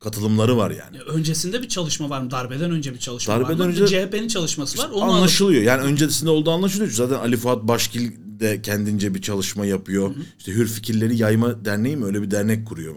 katılımları 0.00 0.56
var 0.56 0.70
yani. 0.70 0.96
Ya 0.96 1.02
öncesinde 1.02 1.62
bir 1.62 1.68
çalışma 1.68 2.10
var 2.10 2.20
mı? 2.20 2.30
Darbeden 2.30 2.70
önce 2.70 2.94
bir 2.94 2.98
çalışma 2.98 3.34
Darbeden 3.34 3.58
var 3.58 3.66
mı? 3.66 3.70
önce- 3.72 3.86
CHP'nin 3.86 4.28
çalışması 4.28 4.78
var. 4.78 4.90
Onu 4.92 5.02
anlaşılıyor. 5.12 5.62
Yani 5.62 5.82
öncesinde 5.82 6.30
olduğu 6.30 6.50
anlaşılıyor. 6.50 6.90
Zaten 6.90 7.14
Ali 7.18 7.36
Fuat 7.36 7.62
Başkil 7.62 8.12
de 8.40 8.62
kendince 8.62 9.14
bir 9.14 9.22
çalışma 9.22 9.66
yapıyor. 9.66 10.14
İşte 10.38 10.52
Hür 10.52 10.66
Fikirleri 10.66 11.16
Yayma 11.16 11.64
Derneği 11.64 11.96
mi 11.96 12.04
öyle 12.04 12.22
bir 12.22 12.30
dernek 12.30 12.66
kuruyor 12.66 12.94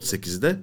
48'de. 0.00 0.60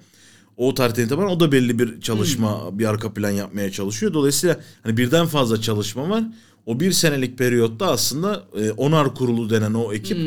O 0.57 0.73
tarihten 0.73 1.05
itibaren 1.05 1.27
o 1.27 1.39
da 1.39 1.51
belli 1.51 1.79
bir 1.79 2.01
çalışma, 2.01 2.79
bir 2.79 2.85
arka 2.85 3.13
plan 3.13 3.31
yapmaya 3.31 3.71
çalışıyor. 3.71 4.13
Dolayısıyla 4.13 4.59
hani 4.83 4.97
birden 4.97 5.25
fazla 5.25 5.61
çalışma 5.61 6.09
var. 6.09 6.23
O 6.67 6.79
bir 6.79 6.91
senelik 6.91 7.37
periyotta 7.37 7.87
aslında 7.91 8.45
e, 8.59 8.71
onar 8.71 9.15
kurulu 9.15 9.49
denen 9.49 9.73
o 9.73 9.93
ekip 9.93 10.17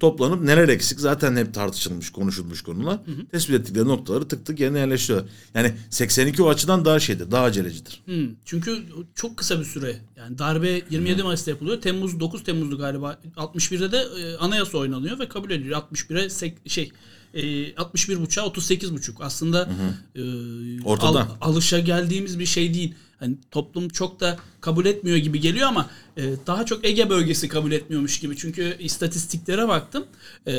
toplanıp 0.00 0.42
neler 0.42 0.68
eksik 0.68 1.00
zaten 1.00 1.36
hep 1.36 1.54
tartışılmış, 1.54 2.10
konuşulmuş 2.10 2.62
konular. 2.62 2.98
Tespit 3.30 3.54
ettikleri 3.54 3.88
noktaları 3.88 4.28
tık 4.28 4.46
tık 4.46 4.60
yerine 4.60 4.78
yerleştiriyorlar. 4.78 5.30
Yani 5.54 5.72
82 5.90 6.42
o 6.42 6.48
açıdan 6.48 6.84
daha 6.84 7.00
şeydir, 7.00 7.30
daha 7.30 7.44
acelecidir. 7.44 8.02
Hı, 8.06 8.28
çünkü 8.44 8.78
çok 9.14 9.36
kısa 9.36 9.60
bir 9.60 9.64
süre. 9.64 9.96
Yani 10.16 10.38
darbe 10.38 10.82
27 10.90 11.22
Mayıs'ta 11.22 11.50
yapılıyor. 11.50 11.80
Temmuz 11.80 12.20
9 12.20 12.44
Temmuz'du 12.44 12.78
galiba. 12.78 13.18
61'de 13.36 13.92
de 13.92 14.06
e, 14.22 14.36
anayasa 14.36 14.78
oynanıyor 14.78 15.18
ve 15.18 15.28
kabul 15.28 15.50
ediliyor. 15.50 15.80
61'e 15.80 16.30
sek- 16.30 16.70
şey 16.70 16.92
e, 17.34 17.74
61 17.76 18.20
buçuğa 18.20 18.44
38 18.46 18.92
buçuk. 18.92 19.20
Aslında 19.20 19.68
e, 20.14 20.22
Ortada. 20.84 21.28
alışa 21.40 21.78
geldiğimiz 21.78 22.38
bir 22.38 22.46
şey 22.46 22.74
değil. 22.74 22.94
Hani 23.18 23.36
toplum 23.50 23.88
çok 23.88 24.20
da 24.20 24.38
kabul 24.60 24.86
etmiyor 24.86 25.16
gibi 25.16 25.40
geliyor 25.40 25.68
ama 25.68 25.90
e, 26.16 26.22
daha 26.46 26.66
çok 26.66 26.84
Ege 26.84 27.10
bölgesi 27.10 27.48
kabul 27.48 27.72
etmiyormuş 27.72 28.20
gibi. 28.20 28.36
Çünkü 28.36 28.76
istatistiklere 28.78 29.68
baktım. 29.68 30.04
E, 30.46 30.52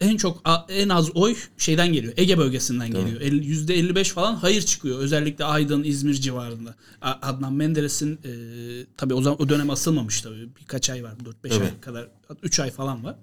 en 0.00 0.16
çok 0.16 0.42
en 0.68 0.88
az 0.88 1.16
oy 1.16 1.36
şeyden 1.58 1.92
geliyor. 1.92 2.12
Ege 2.16 2.38
bölgesinden 2.38 2.90
geliyor. 2.90 3.20
El- 3.20 3.42
%55 3.42 4.04
falan 4.12 4.34
hayır 4.34 4.62
çıkıyor. 4.62 4.98
Özellikle 4.98 5.44
Aydın, 5.44 5.84
İzmir 5.84 6.14
civarında. 6.14 6.74
Adnan 7.02 7.52
Menderes'in 7.52 8.14
e, 8.24 8.30
tabii 8.96 9.14
o 9.14 9.22
zaman 9.22 9.42
o 9.42 9.48
dönem 9.48 9.70
asılmamış 9.70 10.20
tabii. 10.20 10.48
Birkaç 10.60 10.90
ay 10.90 11.04
var. 11.04 11.12
4-5 11.44 11.52
ay 11.52 11.56
Evet. 11.58 11.80
kadar 11.80 12.08
3 12.42 12.60
ay 12.60 12.70
falan 12.70 13.04
var. 13.04 13.16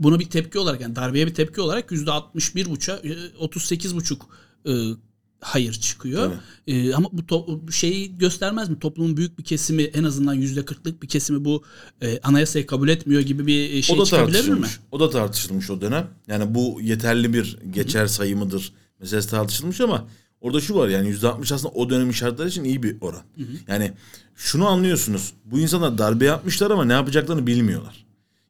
Buna 0.00 0.18
bir 0.20 0.30
tepki 0.30 0.58
olarak 0.58 0.80
yani 0.80 0.96
darbeye 0.96 1.26
bir 1.26 1.34
tepki 1.34 1.60
olarak 1.60 1.90
%61,5'a 1.90 2.96
38,5 3.44 4.18
e, 4.66 4.96
hayır 5.40 5.72
çıkıyor. 5.72 6.32
E, 6.66 6.94
ama 6.94 7.08
bu 7.12 7.20
to- 7.22 7.72
şeyi 7.72 8.18
göstermez 8.18 8.68
mi? 8.68 8.78
Toplumun 8.78 9.16
büyük 9.16 9.38
bir 9.38 9.44
kesimi 9.44 9.82
en 9.82 10.04
azından 10.04 10.36
%40'lık 10.36 11.02
bir 11.02 11.08
kesimi 11.08 11.44
bu 11.44 11.62
e, 12.02 12.20
anayasayı 12.20 12.66
kabul 12.66 12.88
etmiyor 12.88 13.20
gibi 13.22 13.46
bir 13.46 13.70
e, 13.70 13.82
şey 13.82 13.96
o 13.96 14.00
da 14.00 14.04
çıkabilir 14.04 14.48
mi? 14.48 14.66
O 14.92 15.00
da 15.00 15.10
tartışılmış 15.10 15.70
o 15.70 15.80
dönem. 15.80 16.06
Yani 16.28 16.54
bu 16.54 16.78
yeterli 16.82 17.32
bir 17.32 17.58
geçer 17.70 18.06
sayı 18.06 18.36
mıdır 18.36 18.72
meselesi 19.00 19.30
tartışılmış 19.30 19.80
ama 19.80 20.08
orada 20.40 20.60
şu 20.60 20.74
var 20.74 20.88
yani 20.88 21.08
%60 21.14 21.54
aslında 21.54 21.74
o 21.74 21.90
dönemin 21.90 22.12
şartları 22.12 22.48
için 22.48 22.64
iyi 22.64 22.82
bir 22.82 22.96
oran. 23.00 23.22
Yani 23.68 23.92
şunu 24.36 24.66
anlıyorsunuz. 24.66 25.32
Bu 25.44 25.58
insanlar 25.58 25.98
darbe 25.98 26.24
yapmışlar 26.24 26.70
ama 26.70 26.84
ne 26.84 26.92
yapacaklarını 26.92 27.46
bilmiyorlar. 27.46 28.07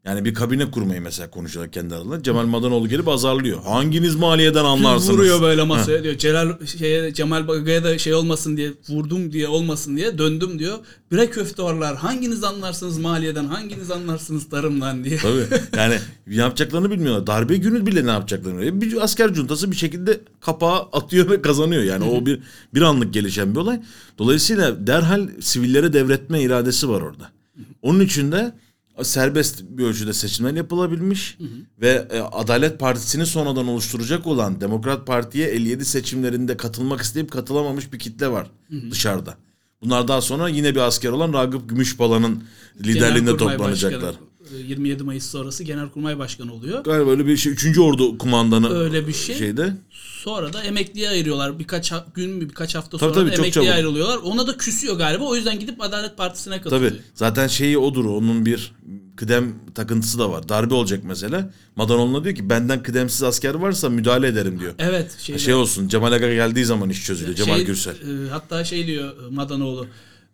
Yani 0.09 0.25
bir 0.25 0.35
kabine 0.35 0.71
kurmayı 0.71 1.01
mesela 1.03 1.31
konuşuyorlar 1.31 1.73
kendi 1.73 1.95
aralarında. 1.95 2.23
Cemal 2.23 2.47
Madanoğlu 2.47 2.89
gelip 2.89 3.09
azarlıyor. 3.09 3.63
Hanginiz 3.63 4.15
maliyeden 4.15 4.65
anlarsınız? 4.65 5.19
Vuruyor 5.19 5.43
böyle 5.43 5.63
masaya 5.63 6.03
diyor. 6.03 6.19
Celal 6.19 6.67
şeye, 6.67 7.15
Cemal 7.15 7.49
Bagaya 7.49 7.85
da 7.85 7.99
şey 7.99 8.15
olmasın 8.15 8.57
diye 8.57 8.73
vurdum 8.89 9.33
diye 9.33 9.49
olmasın 9.49 9.97
diye 9.97 10.19
döndüm 10.19 10.59
diyor. 10.59 10.79
Bre 11.13 11.31
köfteorlar 11.31 11.97
hanginiz 11.97 12.45
anlarsınız 12.45 12.99
maliyeden 12.99 13.45
hanginiz 13.45 13.91
anlarsınız 13.91 14.49
tarımdan 14.49 15.05
diye. 15.05 15.19
Tabii. 15.19 15.47
Yani 15.77 15.99
yapacaklarını 16.31 16.91
bilmiyorlar. 16.91 17.27
Darbe 17.27 17.57
günü 17.57 17.87
bile 17.87 18.07
ne 18.07 18.11
yapacaklarını. 18.11 18.81
Bir 18.81 19.05
asker 19.05 19.35
cuntası 19.35 19.71
bir 19.71 19.77
şekilde 19.77 20.21
kapağı 20.41 20.79
atıyor 20.93 21.31
ve 21.31 21.43
kazanıyor. 21.43 21.83
Yani 21.83 22.05
o 22.05 22.27
bir 22.27 22.41
bir 22.75 22.83
anlık 22.83 23.15
gelişen 23.15 23.55
bir 23.55 23.61
olay. 23.61 23.81
Dolayısıyla 24.19 24.87
derhal 24.87 25.29
sivillere 25.41 25.93
devretme 25.93 26.43
iradesi 26.43 26.89
var 26.89 27.01
orada. 27.01 27.31
Onun 27.83 28.01
için 28.01 28.33
de 28.33 28.53
serbest 29.05 29.63
bir 29.63 29.85
ölçüde 29.85 30.13
seçimler 30.13 30.55
yapılabilmiş 30.55 31.39
ve 31.81 32.09
e, 32.11 32.21
Adalet 32.21 32.81
Partisi'ni 32.81 33.27
sonradan 33.27 33.69
oluşturacak 33.69 34.27
olan 34.27 34.61
Demokrat 34.61 35.07
Parti'ye 35.07 35.49
57 35.49 35.85
seçimlerinde 35.85 36.57
katılmak 36.57 37.01
isteyip 37.01 37.31
katılamamış 37.31 37.93
bir 37.93 37.99
kitle 37.99 38.29
var 38.29 38.51
dışarıda. 38.91 39.35
Bunlar 39.83 40.09
daha 40.09 40.21
sonra 40.21 40.49
yine 40.49 40.75
bir 40.75 40.81
asker 40.81 41.11
olan 41.11 41.33
Ragıp 41.33 41.69
Gümüşpala'nın 41.69 42.45
liderliğinde 42.85 43.37
toplanacaklar. 43.37 44.03
Başkanı, 44.03 44.59
e, 44.61 44.67
27 44.69 45.03
Mayıs 45.03 45.27
sonrası 45.31 45.65
Genelkurmay 45.65 46.19
Başkanı 46.19 46.53
oluyor. 46.53 46.85
Galiba 46.85 47.11
öyle 47.11 47.27
bir 47.27 47.37
şey. 47.37 47.53
Üçüncü 47.53 47.81
ordu 47.81 48.19
kumandanı 48.19 48.69
Öyle 48.79 49.07
bir 49.07 49.13
şey. 49.13 49.35
şeyde. 49.37 49.73
Sonra 49.91 50.53
da 50.53 50.63
emekliye 50.63 51.09
ayırıyorlar. 51.09 51.59
Birkaç 51.59 51.93
ha- 51.93 52.07
gün 52.15 52.31
mü 52.31 52.49
birkaç 52.49 52.75
hafta 52.75 52.91
Tabii 52.91 53.01
sonra 53.01 53.15
tabii, 53.15 53.31
da 53.31 53.35
emekliye 53.35 53.53
çabuk. 53.53 53.69
ayrılıyorlar. 53.69 54.17
Ona 54.17 54.47
da 54.47 54.57
küsüyor 54.57 54.97
galiba. 54.99 55.25
O 55.25 55.37
yüzden 55.37 55.61
gidip 55.61 55.83
Adalet 55.83 56.17
Partisi'ne 56.17 56.61
katılıyor. 56.61 56.91
Tabii. 56.91 57.01
Zaten 57.15 57.47
şeyi 57.47 57.79
odur. 57.79 58.05
Onun 58.05 58.47
bir 58.47 58.73
kıdem 59.19 59.55
takıntısı 59.75 60.19
da 60.19 60.31
var. 60.31 60.49
Darbe 60.49 60.75
olacak 60.75 61.01
mesela. 61.05 61.51
Madanoğlu'na 61.77 62.25
diyor 62.25 62.35
ki 62.37 62.51
benden 62.51 62.83
kıdemsiz 62.83 63.23
asker 63.23 63.55
varsa 63.55 63.89
müdahale 63.89 64.27
ederim 64.29 64.61
diyor. 64.61 64.75
Evet. 64.79 65.17
Şeyde, 65.19 65.39
Şey 65.39 65.55
olsun 65.55 65.89
Cemal 65.89 66.13
Aga 66.13 66.35
geldiği 66.35 66.65
zaman 66.65 66.91
iş 66.91 67.07
çözülüyor. 67.07 67.37
Cemal 67.37 67.57
şey, 67.57 67.65
Gürsel. 67.67 67.93
e, 67.95 68.31
hatta 68.31 68.65
şey 68.65 68.87
diyor 68.87 69.09
e, 69.27 69.31
Madanoğlu. 69.35 69.87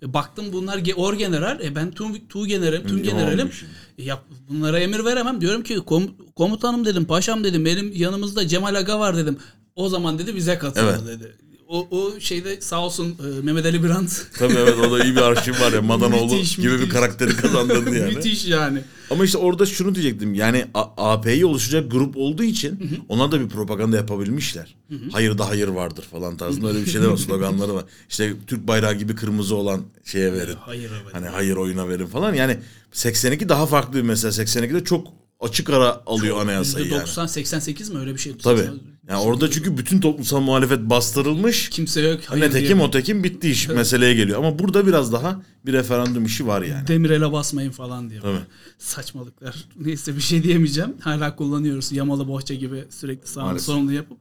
E, 0.02 0.12
baktım 0.14 0.44
bunlar 0.52 0.78
ge- 0.78 0.94
orgeneral. 0.94 1.60
E, 1.60 1.74
ben 1.74 1.90
tu, 1.90 2.28
tu 2.28 2.46
generalim, 2.46 2.86
tüm 2.88 3.02
generalim. 3.02 3.50
E, 3.98 4.02
yap, 4.04 4.24
bunlara 4.48 4.78
emir 4.78 5.04
veremem. 5.04 5.40
Diyorum 5.40 5.62
ki 5.62 5.74
kom- 5.74 6.10
komutanım 6.36 6.84
dedim, 6.84 7.04
paşam 7.04 7.44
dedim. 7.44 7.64
Benim 7.64 7.92
yanımızda 7.94 8.48
Cemal 8.48 8.74
Aga 8.74 8.98
var 9.00 9.16
dedim. 9.16 9.36
O 9.76 9.88
zaman 9.88 10.18
dedi 10.18 10.36
bize 10.36 10.58
katıldı 10.58 11.00
Evet. 11.06 11.20
dedi. 11.20 11.32
O, 11.68 11.88
o 11.90 12.20
şeyde 12.20 12.60
sağ 12.60 12.80
olsun 12.80 13.16
e, 13.20 13.40
Mehmet 13.42 13.66
Ali 13.66 13.82
Birant 13.84 14.26
Tabii 14.38 14.54
evet 14.54 14.74
o 14.78 14.92
da 14.92 15.04
iyi 15.04 15.16
bir 15.16 15.20
arşiv 15.20 15.52
var 15.60 15.72
ya. 15.72 15.82
Madanoğlu 15.82 16.34
Müthiş, 16.34 16.56
gibi 16.56 16.66
bir 16.66 16.72
müthiş. 16.72 16.88
karakteri 16.92 17.36
kazandırdı 17.36 17.96
yani. 17.98 18.14
müthiş 18.16 18.46
yani. 18.46 18.80
Ama 19.10 19.24
işte 19.24 19.38
orada 19.38 19.66
şunu 19.66 19.94
diyecektim. 19.94 20.34
Yani 20.34 20.64
A- 20.74 21.12
AP'yi 21.12 21.46
oluşacak 21.46 21.90
grup 21.90 22.16
olduğu 22.16 22.42
için 22.42 23.00
onlar 23.08 23.32
da 23.32 23.40
bir 23.40 23.48
propaganda 23.48 23.96
yapabilmişler. 23.96 24.76
Hayır 25.12 25.38
da 25.38 25.48
hayır 25.48 25.68
vardır 25.68 26.04
falan 26.10 26.36
tarzında 26.36 26.68
öyle 26.68 26.80
bir 26.80 26.90
şeyler 26.90 27.06
var. 27.06 27.16
Sloganları 27.26 27.74
var. 27.74 27.84
İşte 28.10 28.32
Türk 28.46 28.68
bayrağı 28.68 28.94
gibi 28.94 29.14
kırmızı 29.14 29.56
olan 29.56 29.82
şeye 30.04 30.32
verin. 30.32 30.56
Hayır 30.60 30.90
evet. 31.02 31.14
Hani 31.14 31.26
hayır 31.26 31.56
oyuna 31.56 31.88
verin 31.88 32.06
falan. 32.06 32.34
Yani 32.34 32.56
82 32.92 33.48
daha 33.48 33.66
farklı 33.66 33.94
bir 33.94 34.02
mesela. 34.02 34.30
82'de 34.44 34.84
çok 34.84 35.06
açık 35.40 35.70
ara 35.70 36.02
alıyor 36.06 36.40
anayasayı 36.40 36.86
yani. 36.88 37.02
%90 37.02 37.28
88 37.28 37.90
mi 37.90 37.98
öyle 37.98 38.14
bir 38.14 38.18
şey? 38.18 38.36
Tabii. 38.38 38.68
Yani 39.08 39.20
orada 39.20 39.50
çünkü 39.50 39.76
bütün 39.78 40.00
toplumsal 40.00 40.40
muhalefet 40.40 40.80
bastırılmış. 40.80 41.68
kimse 41.70 42.00
yok. 42.00 42.20
Hayır 42.26 42.42
Ne 42.42 42.50
tekim 42.50 42.78
diye. 42.78 42.86
o 42.86 42.90
tekim 42.90 43.24
bitti 43.24 43.50
iş 43.50 43.68
meseleye 43.68 44.14
geliyor. 44.14 44.38
Ama 44.38 44.58
burada 44.58 44.86
biraz 44.86 45.12
daha 45.12 45.42
bir 45.66 45.72
referandum 45.72 46.24
işi 46.24 46.46
var 46.46 46.62
yani. 46.62 46.86
Demirele 46.88 47.32
basmayın 47.32 47.70
falan 47.70 48.10
diye. 48.10 48.20
Tabii. 48.20 48.38
Saçmalıklar. 48.78 49.64
Neyse 49.80 50.16
bir 50.16 50.20
şey 50.20 50.42
diyemeyeceğim. 50.42 50.94
Hala 51.00 51.36
kullanıyoruz. 51.36 51.92
Yamalı 51.92 52.28
bohça 52.28 52.54
gibi 52.54 52.84
sürekli 52.90 53.26
sağını 53.28 53.60
solunu 53.60 53.92
yapıp. 53.92 54.18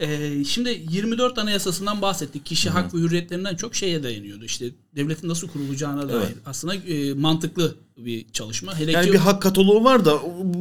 Ee, 0.00 0.44
şimdi 0.44 0.82
24 0.90 1.38
Anayasasından 1.38 2.02
bahsettik. 2.02 2.46
Kişi 2.46 2.70
hak 2.70 2.94
ve 2.94 2.98
hürriyetlerinden 2.98 3.56
çok 3.56 3.74
şeye 3.74 4.02
dayanıyordu. 4.02 4.44
İşte 4.44 4.66
devletin 4.96 5.28
nasıl 5.28 5.48
kurulacağına 5.48 6.08
dair. 6.08 6.16
Evet. 6.16 6.34
Aslında 6.46 6.74
e, 6.74 7.14
mantıklı 7.14 7.74
bir 7.96 8.26
çalışma. 8.32 8.78
Hele 8.78 8.92
Yani 8.92 9.06
ki 9.06 9.12
bir 9.12 9.18
hak 9.18 9.42
kataloğu 9.42 9.84
var 9.84 10.04
da 10.04 10.18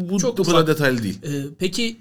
bu 0.09 0.19
Çok 0.19 0.37
bu 0.37 0.43
kadar 0.43 0.67
detaylı 0.67 1.03
değil. 1.03 1.23
e, 1.23 1.43
peki 1.59 1.97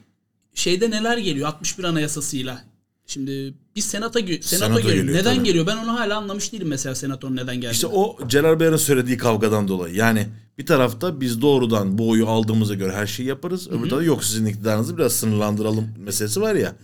şeyde 0.55 0.91
neler 0.91 1.19
geliyor 1.19 1.49
61 1.49 1.85
Anayasasıyla? 1.85 2.65
Şimdi 3.07 3.55
bir 3.77 3.81
senato, 3.81 4.19
gö- 4.19 4.43
senato, 4.43 4.67
Senato 4.67 4.81
geliyor. 4.81 4.97
geliyor, 5.05 5.19
Neden 5.19 5.35
tabii. 5.37 5.45
geliyor? 5.47 5.67
Ben 5.67 5.77
onu 5.77 6.00
hala 6.00 6.17
anlamış 6.17 6.53
değilim 6.53 6.69
mesela 6.69 6.95
senatonun 6.95 7.37
neden 7.37 7.55
geldiğini. 7.57 7.73
İşte 7.73 7.87
o 7.87 8.19
Celal 8.29 8.61
Bayar'ın 8.61 8.77
söylediği 8.77 9.17
kavgadan 9.17 9.69
dolayı. 9.69 9.95
Yani 9.95 10.29
bir 10.59 10.67
tarafta 10.67 11.21
biz 11.21 11.43
doğrudan 11.43 11.99
bu 11.99 12.09
oyu 12.11 12.27
aldığımıza 12.29 12.75
göre 12.75 12.93
her 12.93 13.07
şeyi 13.07 13.29
yaparız. 13.29 13.69
Öbür 13.69 13.88
tarafta 13.88 14.03
yok 14.03 14.25
sizin 14.25 14.47
iktidarınızı 14.47 14.99
biraz 14.99 15.12
sınırlandıralım 15.12 15.88
meselesi 15.99 16.41
var 16.41 16.55
ya. 16.55 16.77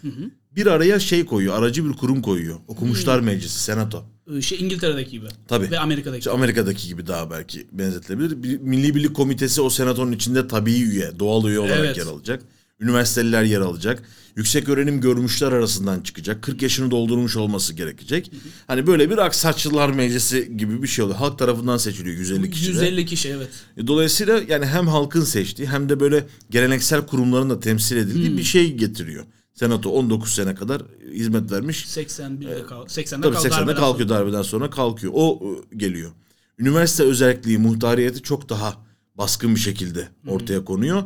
Bir 0.57 0.66
araya 0.66 1.00
şey 1.00 1.25
koyuyor. 1.26 1.59
Aracı 1.59 1.88
bir 1.88 1.93
kurum 1.93 2.23
koyuyor. 2.23 2.59
Okumuşlar 2.69 3.21
Meclisi, 3.21 3.61
Senato. 3.61 4.04
Ee, 4.37 4.40
şey 4.43 4.61
İngiltere'deki 4.61 5.11
gibi. 5.11 5.26
Tabii. 5.49 5.71
Ve 5.71 5.78
Amerika'daki. 5.78 6.19
İşte 6.19 6.31
Amerika'daki 6.31 6.88
gibi 6.88 7.07
daha 7.07 7.31
belki 7.31 7.66
benzetilebilir. 7.73 8.43
Bir 8.43 8.59
Milli 8.59 8.95
Birlik 8.95 9.16
Komitesi 9.16 9.61
o 9.62 9.71
senatonun 9.71 10.12
içinde 10.12 10.49
tabii 10.49 10.73
üye, 10.81 11.19
doğal 11.19 11.45
üye 11.49 11.59
olarak 11.59 11.78
Evet. 11.78 11.97
yer 11.99 12.07
alacak. 12.07 12.43
Üniversiteliler 12.81 13.43
yer 13.43 13.61
alacak. 13.61 14.02
Yüksek 14.37 14.69
öğrenim 14.69 15.00
görmüşler 15.00 15.52
arasından 15.52 16.00
çıkacak. 16.00 16.43
40 16.43 16.62
yaşını 16.62 16.90
doldurmuş 16.90 17.37
olması 17.37 17.75
gerekecek. 17.75 18.31
Hani 18.66 18.87
böyle 18.87 19.11
bir 19.11 19.19
Aksaçlılar 19.19 19.88
Meclisi 19.88 20.57
gibi 20.57 20.83
bir 20.83 20.88
şey 20.88 21.04
oluyor. 21.04 21.19
Halk 21.19 21.38
tarafından 21.38 21.76
seçiliyor 21.76 22.16
150 22.16 22.50
kişi. 22.50 22.66
de. 22.66 22.71
150 22.71 23.07
kişi 23.07 23.28
evet. 23.28 23.49
E, 23.76 23.87
Dolayısıyla 23.87 24.40
yani 24.49 24.66
hem 24.66 24.88
halkın 24.88 25.25
seçtiği 25.25 25.69
hem 25.69 25.88
de 25.88 26.00
böyle 26.00 26.26
geleneksel 26.50 27.07
kurumların 27.07 27.50
da 27.50 27.61
temsil 27.61 27.97
edildiği 27.97 28.37
bir 28.38 28.43
şey 28.43 28.75
getiriyor. 28.75 29.25
Senato 29.54 29.90
19 29.90 30.35
sene 30.35 30.54
kadar 30.54 30.83
hizmet 31.12 31.52
vermiş. 31.52 31.85
81'de 31.85 32.66
kal 32.66 32.85
80'de 32.87 33.21
Tabii 33.21 33.35
kaldı. 33.35 33.49
80'de 33.49 33.50
darbeden 33.50 33.76
kalkıyor 33.76 34.09
darbeden 34.09 34.43
sonra 34.43 34.71
kalkıyor. 34.71 35.12
O 35.16 35.40
e, 35.73 35.76
geliyor. 35.76 36.11
Üniversite 36.59 37.02
özelliği, 37.02 37.59
muhtariyeti 37.59 38.23
çok 38.23 38.49
daha 38.49 38.85
baskın 39.14 39.54
bir 39.54 39.61
şekilde 39.61 40.09
ortaya 40.28 40.64
konuyor. 40.64 41.02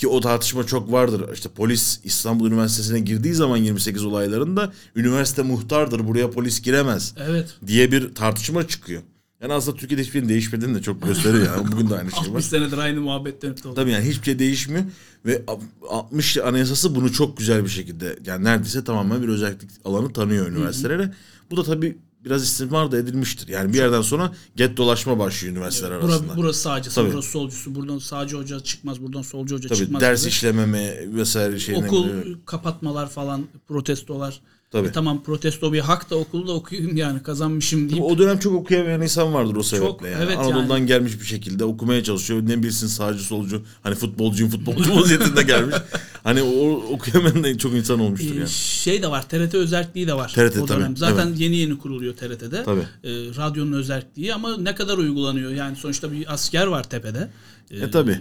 Ki 0.00 0.08
o 0.08 0.20
tartışma 0.20 0.66
çok 0.66 0.92
vardır. 0.92 1.24
İşte 1.34 1.48
polis 1.48 2.00
İstanbul 2.04 2.46
Üniversitesi'ne 2.46 3.00
girdiği 3.00 3.34
zaman 3.34 3.56
28 3.56 4.04
olaylarında 4.04 4.72
üniversite 4.96 5.42
muhtardır 5.42 6.06
buraya 6.06 6.30
polis 6.30 6.62
giremez. 6.62 7.14
Evet. 7.28 7.54
diye 7.66 7.92
bir 7.92 8.14
tartışma 8.14 8.68
çıkıyor. 8.68 9.02
Yani 9.42 9.52
aslında 9.52 9.76
Türkiye'de 9.76 10.02
hiçbir 10.02 10.12
şeyin 10.12 10.28
değişmediğini 10.28 10.74
de 10.74 10.82
çok 10.82 11.02
gösteriyor 11.02 11.46
yani. 11.46 11.72
Bugün 11.72 11.90
de 11.90 11.98
aynı 11.98 12.10
şey 12.10 12.20
60 12.20 12.34
var. 12.34 12.40
senedir 12.40 12.78
aynı 12.78 13.00
muhabbet 13.00 13.42
dönüp. 13.42 13.74
Tabii 13.76 13.90
yani 13.90 14.04
hiçbir 14.04 14.24
şey 14.24 14.38
değişmiyor 14.38 14.84
ve 15.26 15.42
60 15.88 16.38
anayasası 16.38 16.94
bunu 16.94 17.12
çok 17.12 17.36
güzel 17.36 17.64
bir 17.64 17.70
şekilde 17.70 18.18
yani 18.26 18.44
neredeyse 18.44 18.84
tamamen 18.84 19.22
bir 19.22 19.28
özellik 19.28 19.70
alanı 19.84 20.12
tanıyor 20.12 20.48
üniversitelere. 20.48 21.12
Bu 21.50 21.56
da 21.56 21.62
tabii 21.62 21.98
biraz 22.24 22.42
istismar 22.42 22.92
da 22.92 22.98
edilmiştir. 22.98 23.48
Yani 23.48 23.72
bir 23.72 23.78
yerden 23.78 24.02
sonra 24.02 24.32
get 24.56 24.76
dolaşma 24.76 25.18
başlıyor 25.18 25.54
üniversiteler 25.56 26.02
Bura, 26.02 26.12
arasında. 26.12 26.36
burası 26.36 26.60
sağcısı, 26.60 26.94
Tabii. 26.94 27.12
burası 27.12 27.30
solcusu. 27.30 27.74
Buradan 27.74 27.98
sağcı 27.98 28.36
hoca 28.36 28.60
çıkmaz, 28.60 29.02
buradan 29.02 29.22
solcu 29.22 29.56
hoca 29.56 29.68
tabii 29.68 29.78
çıkmaz. 29.78 30.00
ders 30.02 30.20
gibi. 30.20 30.28
işlememe 30.28 30.96
vesaire 31.14 31.58
şeyine 31.58 31.86
Okul 31.86 32.06
göre. 32.08 32.24
kapatmalar 32.46 33.08
falan, 33.10 33.44
protestolar. 33.68 34.40
Tabii. 34.70 34.88
E 34.88 34.92
tamam 34.92 35.22
protesto 35.22 35.72
bir 35.72 35.80
hak 35.80 36.10
da 36.10 36.16
okulda 36.16 36.52
okuyayım 36.52 36.96
yani 36.96 37.22
kazanmışım 37.22 37.90
deyip. 37.90 38.02
O 38.04 38.18
dönem 38.18 38.38
çok 38.38 38.54
okuyamayan 38.54 39.02
insan 39.02 39.34
vardır 39.34 39.56
o 39.56 39.62
sebeple. 39.62 39.86
Çok, 39.88 40.02
yani. 40.04 40.14
evet 40.24 40.38
Anadolu'dan 40.38 40.76
yani. 40.78 40.86
gelmiş 40.86 41.20
bir 41.20 41.26
şekilde 41.26 41.64
okumaya 41.64 42.04
çalışıyor. 42.04 42.42
Ne 42.46 42.62
bilsin 42.62 42.86
sağcı 42.86 43.22
solcu 43.22 43.62
hani 43.82 43.94
futbolcuyum 43.94 44.50
futbolcu 44.52 44.96
vaziyetinde 45.00 45.42
gelmiş. 45.42 45.76
Hani 46.24 46.42
o 46.42 46.72
okuyamayan 46.74 47.44
da 47.44 47.58
çok 47.58 47.72
insan 47.74 48.00
olmuştur 48.00 48.34
Ee, 48.34 48.38
yani. 48.38 48.48
Şey 48.50 49.02
de 49.02 49.10
var, 49.10 49.28
TRT 49.28 49.54
özelliği 49.54 50.06
de 50.06 50.14
var. 50.14 50.28
TRT 50.34 50.56
o 50.58 50.68
dönem. 50.68 50.80
tabii, 50.94 50.98
Zaten 50.98 51.34
yeni 51.36 51.56
yeni 51.56 51.78
kuruluyor 51.78 52.14
TRT'de. 52.16 52.62
Tabii. 52.64 52.80
Ee, 53.04 53.10
radyonun 53.36 53.72
özelliği 53.72 54.34
ama 54.34 54.56
ne 54.56 54.74
kadar 54.74 54.98
uygulanıyor? 54.98 55.50
Yani 55.50 55.76
sonuçta 55.76 56.12
bir 56.12 56.34
asker 56.34 56.66
var 56.66 56.90
tepede. 56.90 57.30
Ee, 57.70 57.76
E 57.78 57.90
tabi. 57.90 58.20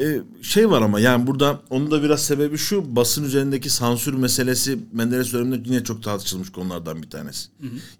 E, 0.00 0.20
şey 0.42 0.70
var 0.70 0.82
ama 0.82 1.00
yani 1.00 1.26
burada 1.26 1.60
onun 1.70 1.90
da 1.90 2.02
biraz 2.02 2.24
sebebi 2.24 2.58
şu 2.58 2.96
basın 2.96 3.24
üzerindeki 3.24 3.70
sansür 3.70 4.14
meselesi 4.14 4.78
Menderes 4.92 5.32
döneminde 5.32 5.68
yine 5.68 5.84
çok 5.84 6.02
tartışılmış 6.02 6.50
konulardan 6.52 7.02
bir 7.02 7.10
tanesi. 7.10 7.48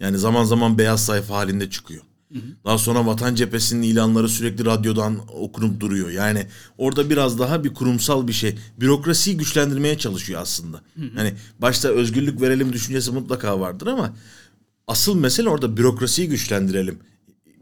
Yani 0.00 0.18
zaman 0.18 0.44
zaman 0.44 0.78
beyaz 0.78 1.04
sayfa 1.04 1.34
halinde 1.34 1.70
çıkıyor. 1.70 2.02
Daha 2.64 2.78
sonra 2.78 3.06
Vatan 3.06 3.34
Cephesi'nin 3.34 3.82
ilanları 3.82 4.28
sürekli 4.28 4.64
radyodan 4.64 5.18
okunup 5.28 5.80
duruyor. 5.80 6.10
Yani 6.10 6.46
orada 6.78 7.10
biraz 7.10 7.38
daha 7.38 7.64
bir 7.64 7.74
kurumsal 7.74 8.28
bir 8.28 8.32
şey. 8.32 8.58
Bürokrasiyi 8.80 9.36
güçlendirmeye 9.36 9.98
çalışıyor 9.98 10.40
aslında. 10.42 10.80
Yani 11.16 11.34
başta 11.58 11.88
özgürlük 11.88 12.40
verelim 12.40 12.72
düşüncesi 12.72 13.10
mutlaka 13.12 13.60
vardır 13.60 13.86
ama 13.86 14.16
asıl 14.86 15.16
mesele 15.16 15.48
orada 15.48 15.76
bürokrasiyi 15.76 16.28
güçlendirelim 16.28 16.98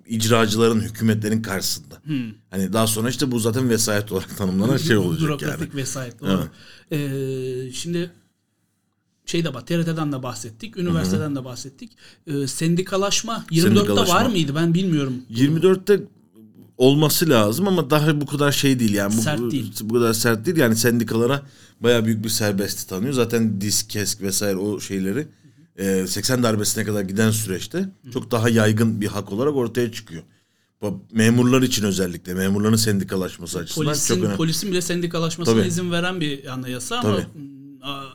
icracıların, 0.07 0.81
hükümetlerin 0.81 1.43
karşısında. 1.43 2.03
Hani 2.51 2.73
daha 2.73 2.87
sonra 2.87 3.09
işte 3.09 3.31
bu 3.31 3.39
zaten 3.39 3.71
vesayet 3.71 4.13
olarak 4.13 4.37
tanımlanan 4.37 4.77
şey 4.77 4.97
olacak 4.97 5.21
yani. 5.31 5.41
Bürokratik 5.41 5.75
vesayet. 5.75 6.21
Doğru. 6.21 6.49
Ee, 6.93 7.73
şimdi 7.73 8.11
şey 9.27 9.45
de 9.45 9.55
bak 9.55 9.67
TRT'den 9.67 10.13
de 10.13 10.23
bahsettik. 10.23 10.77
Üniversiteden 10.77 11.37
de 11.37 11.45
bahsettik. 11.45 11.91
Ee, 12.27 12.47
sendikalaşma 12.47 13.45
24'te 13.51 13.61
Sendikalaşma. 13.77 14.15
var 14.15 14.27
mıydı? 14.27 14.53
Ben 14.55 14.75
bilmiyorum. 14.75 15.15
24'te 15.31 16.01
olması 16.79 17.29
lazım 17.31 17.69
ama 17.69 17.91
daha 17.91 18.21
bu 18.21 18.27
kadar 18.27 18.53
şey 18.53 18.79
değil 18.81 18.95
yani. 18.95 19.17
Bu, 19.17 19.23
Sert 19.23 19.41
bu- 19.41 19.51
değil. 19.51 19.73
Bu 19.83 19.95
kadar 19.95 20.13
sert 20.13 20.47
değil 20.47 20.57
yani 20.57 20.77
sendikalara 20.77 21.43
bayağı 21.81 22.05
büyük 22.05 22.25
bir 22.25 22.29
serbestlik 22.29 22.89
tanıyor. 22.89 23.13
Zaten 23.13 23.61
disk, 23.61 23.91
kesk 23.91 24.21
vesaire 24.23 24.57
o 24.57 24.81
şeyleri 24.81 25.27
e, 25.77 26.07
80 26.07 26.43
darbesine 26.43 26.85
kadar 26.85 27.03
giden 27.03 27.31
süreçte 27.31 27.89
çok 28.13 28.31
daha 28.31 28.49
yaygın 28.49 29.01
bir 29.01 29.07
hak 29.07 29.33
olarak 29.33 29.57
ortaya 29.57 29.93
çıkıyor. 29.93 30.23
Memurlar 31.13 31.63
için 31.63 31.85
özellikle 31.85 32.35
memurların 32.35 32.77
sendikalaşması 32.77 33.59
açısından 33.59 33.85
çok 33.87 33.95
Polisin, 33.95 34.23
önemli. 34.23 34.37
polisin 34.37 34.71
bile 34.71 34.81
sendikalaşmasına 34.83 35.55
Tabii. 35.57 35.69
izin 35.69 35.93
veren 35.93 36.21
bir 36.21 36.47
anayasa 36.53 36.99
ama 36.99 37.17
Tabii. 37.17 37.27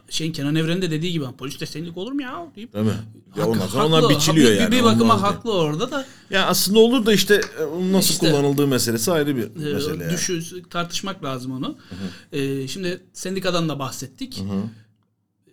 Şeyin 0.09 0.31
Kenan 0.33 0.55
Evren'in 0.55 0.81
de 0.81 0.91
dediği 0.91 1.11
gibi 1.11 1.25
polis 1.37 1.59
de 1.59 1.65
sendik 1.65 1.97
olur 1.97 2.11
mu 2.11 2.21
ya 2.21 2.47
deyip 2.55 2.73
Değil 2.73 2.85
mi? 2.85 2.91
Ya 3.37 3.43
Hak- 3.43 3.55
sonra 3.69 3.83
haklı, 3.83 3.95
onlar 3.97 4.09
biçiliyor 4.09 4.51
bir, 4.51 4.55
yani. 4.55 4.71
Bir 4.71 4.83
bakıma 4.83 5.13
olmaz 5.13 5.21
haklı 5.31 5.53
orada 5.53 5.91
da 5.91 6.05
Ya 6.29 6.45
aslında 6.45 6.79
olur 6.79 7.05
da 7.05 7.13
işte 7.13 7.35
e, 7.35 7.91
nasıl 7.91 8.13
İşte. 8.13 8.31
kullanıldığı 8.31 8.67
meselesi 8.67 9.11
ayrı 9.11 9.35
bir 9.35 9.43
e, 9.43 9.73
mesele 9.73 10.03
yani. 10.03 10.13
düşü, 10.13 10.63
tartışmak 10.69 11.23
lazım 11.23 11.51
onu. 11.51 11.77
E, 12.31 12.67
şimdi 12.67 13.03
sendikadan 13.13 13.69
da 13.69 13.79
bahsettik. 13.79 14.43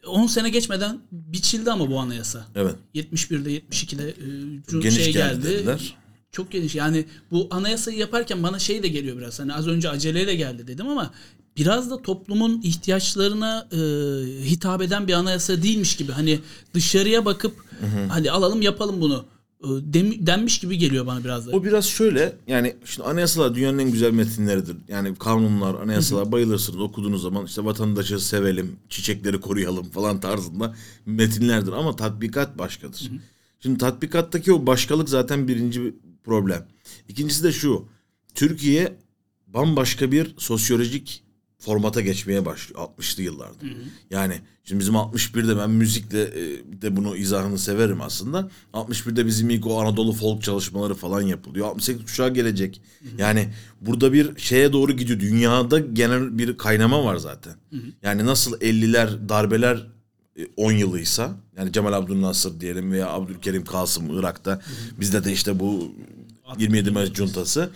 10 0.07 0.27
sene 0.27 0.51
geçmeden 0.51 0.99
biçildi 1.13 1.71
ama 1.71 1.91
bu 1.91 2.01
anayasa. 2.01 2.47
Evet. 2.55 2.75
71'de 2.95 3.51
72'de 3.51 4.09
e, 4.09 4.79
Geniş 4.81 4.95
şey 4.95 5.13
geldi 5.13 5.43
geldi. 5.43 5.45
dediler. 5.49 5.97
Çok 6.37 6.51
geniş. 6.51 6.75
Yani 6.75 7.05
bu 7.31 7.49
anayasayı 7.51 7.99
yaparken 7.99 8.43
bana 8.43 8.59
şey 8.59 8.83
de 8.83 8.89
geliyor 8.89 9.19
biraz. 9.19 9.41
Hani 9.41 9.55
az 9.55 9.69
önce 9.69 9.91
aceleyle 9.91 10.35
geldi 10.35 10.67
dedim 10.67 10.89
ama 10.89 11.11
biraz 11.57 11.91
da 11.91 12.03
toplumun 12.03 12.61
ihtiyaçlarına 12.63 13.69
e, 13.73 13.79
hitap 14.45 14.83
eden 14.83 15.09
bir 15.09 15.13
anayasa 15.13 15.63
değilmiş 15.63 15.97
gibi. 15.97 16.13
Hani 16.13 16.41
dışarıya 16.75 17.25
bakıp 17.25 17.65
hadi 18.09 18.31
alalım 18.31 18.63
yapalım 18.63 19.01
bunu 19.01 19.25
e, 19.61 19.67
dem- 19.69 20.27
denmiş 20.27 20.59
gibi 20.59 20.79
geliyor 20.79 21.07
bana 21.07 21.25
biraz 21.25 21.47
da. 21.47 21.51
O 21.51 21.65
biraz 21.65 21.85
şöyle 21.85 22.37
yani 22.47 22.77
şimdi 22.85 23.09
anayasalar 23.09 23.55
dünyanın 23.55 23.79
en 23.79 23.91
güzel 23.91 24.13
metinleridir. 24.13 24.77
Yani 24.89 25.15
kanunlar, 25.15 25.75
anayasalar 25.75 26.33
bayılırsınız 26.33 26.81
okuduğunuz 26.81 27.23
zaman 27.23 27.47
işte 27.47 27.65
vatandaşı 27.65 28.21
sevelim, 28.27 28.77
çiçekleri 28.89 29.41
koruyalım 29.41 29.91
falan 29.91 30.21
tarzında 30.21 30.75
metinlerdir 31.07 31.73
ama 31.73 31.97
tatbikat 31.97 32.59
başkadır. 32.59 33.11
Şimdi 33.61 33.79
tatbikattaki 33.79 34.53
o 34.53 34.67
başkalık 34.67 35.09
zaten 35.09 35.49
birinci 35.49 35.85
bir 35.85 35.95
problem. 36.27 36.67
İkincisi 37.09 37.45
de 37.45 37.53
şu. 37.53 37.89
Türkiye 38.35 38.97
bambaşka 39.47 40.13
bir 40.13 40.35
sosyolojik 40.39 41.23
formata 41.59 42.01
geçmeye 42.01 42.47
başlıyor 42.47 42.81
60'lı 42.99 43.23
yıllarda. 43.23 43.65
Yani 44.11 44.41
şimdi 44.65 44.81
bizim 44.81 44.95
61'de 44.95 45.57
ben 45.57 45.71
müzikle 45.71 46.23
e, 46.23 46.83
de 46.83 46.97
bunu 46.97 47.17
izahını 47.17 47.59
severim 47.59 48.01
aslında. 48.01 48.51
61'de 48.75 49.27
bizim 49.27 49.51
ilk 49.51 49.67
o 49.67 49.81
Anadolu 49.81 50.13
folk 50.13 50.43
çalışmaları 50.43 50.95
falan 50.95 51.21
yapılıyor. 51.23 51.67
68 51.67 52.05
kuşağı 52.05 52.35
gelecek. 52.35 52.83
Yani 53.19 53.49
burada 53.81 54.13
bir 54.13 54.39
şeye 54.39 54.73
doğru 54.73 54.93
gidiyor. 54.93 55.21
Dünyada 55.21 55.79
genel 55.79 56.39
bir 56.39 56.57
kaynama 56.57 57.05
var 57.05 57.17
zaten. 57.17 57.55
Yani 58.03 58.27
nasıl 58.27 58.61
50'ler 58.61 59.29
darbeler 59.29 59.87
10 60.57 60.73
yılıysa 60.73 61.37
yani 61.59 61.73
Cemal 61.73 61.93
Abdülnasır 61.93 62.61
diyelim 62.61 62.93
veya 62.93 63.09
Abdülkerim 63.09 63.65
Kasım 63.65 64.19
Irak'ta 64.19 64.61
bizde 65.01 65.25
de 65.25 65.33
işte 65.33 65.59
bu 65.61 65.93
27 66.59 66.91
Mayıs 66.91 67.13
cuntası 67.13 67.71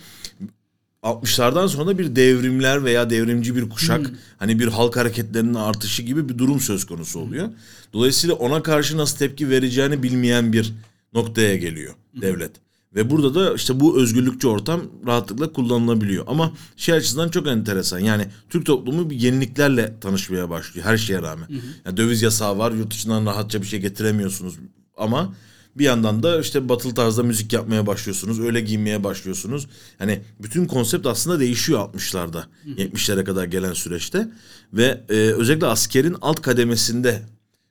60'lardan 1.03 1.67
sonra 1.67 1.97
bir 1.97 2.15
devrimler 2.15 2.83
veya 2.83 3.09
devrimci 3.09 3.55
bir 3.55 3.69
kuşak 3.69 4.11
hani 4.37 4.59
bir 4.59 4.67
halk 4.67 4.97
hareketlerinin 4.97 5.53
artışı 5.53 6.03
gibi 6.03 6.29
bir 6.29 6.37
durum 6.37 6.59
söz 6.59 6.85
konusu 6.85 7.19
oluyor. 7.19 7.49
Dolayısıyla 7.93 8.35
ona 8.35 8.63
karşı 8.63 8.97
nasıl 8.97 9.17
tepki 9.17 9.49
vereceğini 9.49 10.03
bilmeyen 10.03 10.53
bir 10.53 10.73
noktaya 11.13 11.55
geliyor 11.55 11.93
devlet. 12.21 12.51
Ve 12.95 13.09
burada 13.09 13.35
da 13.35 13.53
işte 13.53 13.79
bu 13.79 14.01
özgürlükçü 14.01 14.47
ortam 14.47 14.81
rahatlıkla 15.05 15.53
kullanılabiliyor. 15.53 16.23
Ama 16.27 16.53
şey 16.77 16.95
açısından 16.95 17.29
çok 17.29 17.47
enteresan. 17.47 17.99
Yani 17.99 18.27
Türk 18.49 18.65
toplumu 18.65 19.09
bir 19.09 19.15
yeniliklerle 19.15 19.99
tanışmaya 20.01 20.49
başlıyor 20.49 20.85
her 20.85 20.97
şeye 20.97 21.21
rağmen. 21.21 21.47
Yani 21.85 21.97
döviz 21.97 22.21
yasağı 22.21 22.57
var, 22.57 22.71
yurt 22.71 22.91
dışından 22.91 23.25
rahatça 23.25 23.61
bir 23.61 23.67
şey 23.67 23.79
getiremiyorsunuz. 23.79 24.55
Ama 24.97 25.33
bir 25.75 25.83
yandan 25.83 26.23
da 26.23 26.39
işte 26.39 26.69
batılı 26.69 26.93
tarzda 26.93 27.23
müzik 27.23 27.53
yapmaya 27.53 27.87
başlıyorsunuz. 27.87 28.39
Öyle 28.39 28.61
giyinmeye 28.61 29.03
başlıyorsunuz. 29.03 29.67
Yani 29.99 30.21
bütün 30.39 30.65
konsept 30.65 31.05
aslında 31.07 31.39
değişiyor 31.39 31.79
60'larda. 31.79 32.43
70'lere 32.65 33.23
kadar 33.23 33.45
gelen 33.45 33.73
süreçte. 33.73 34.27
Ve 34.73 35.03
e, 35.09 35.13
özellikle 35.13 35.67
askerin 35.67 36.15
alt 36.21 36.41
kademesinde 36.41 37.21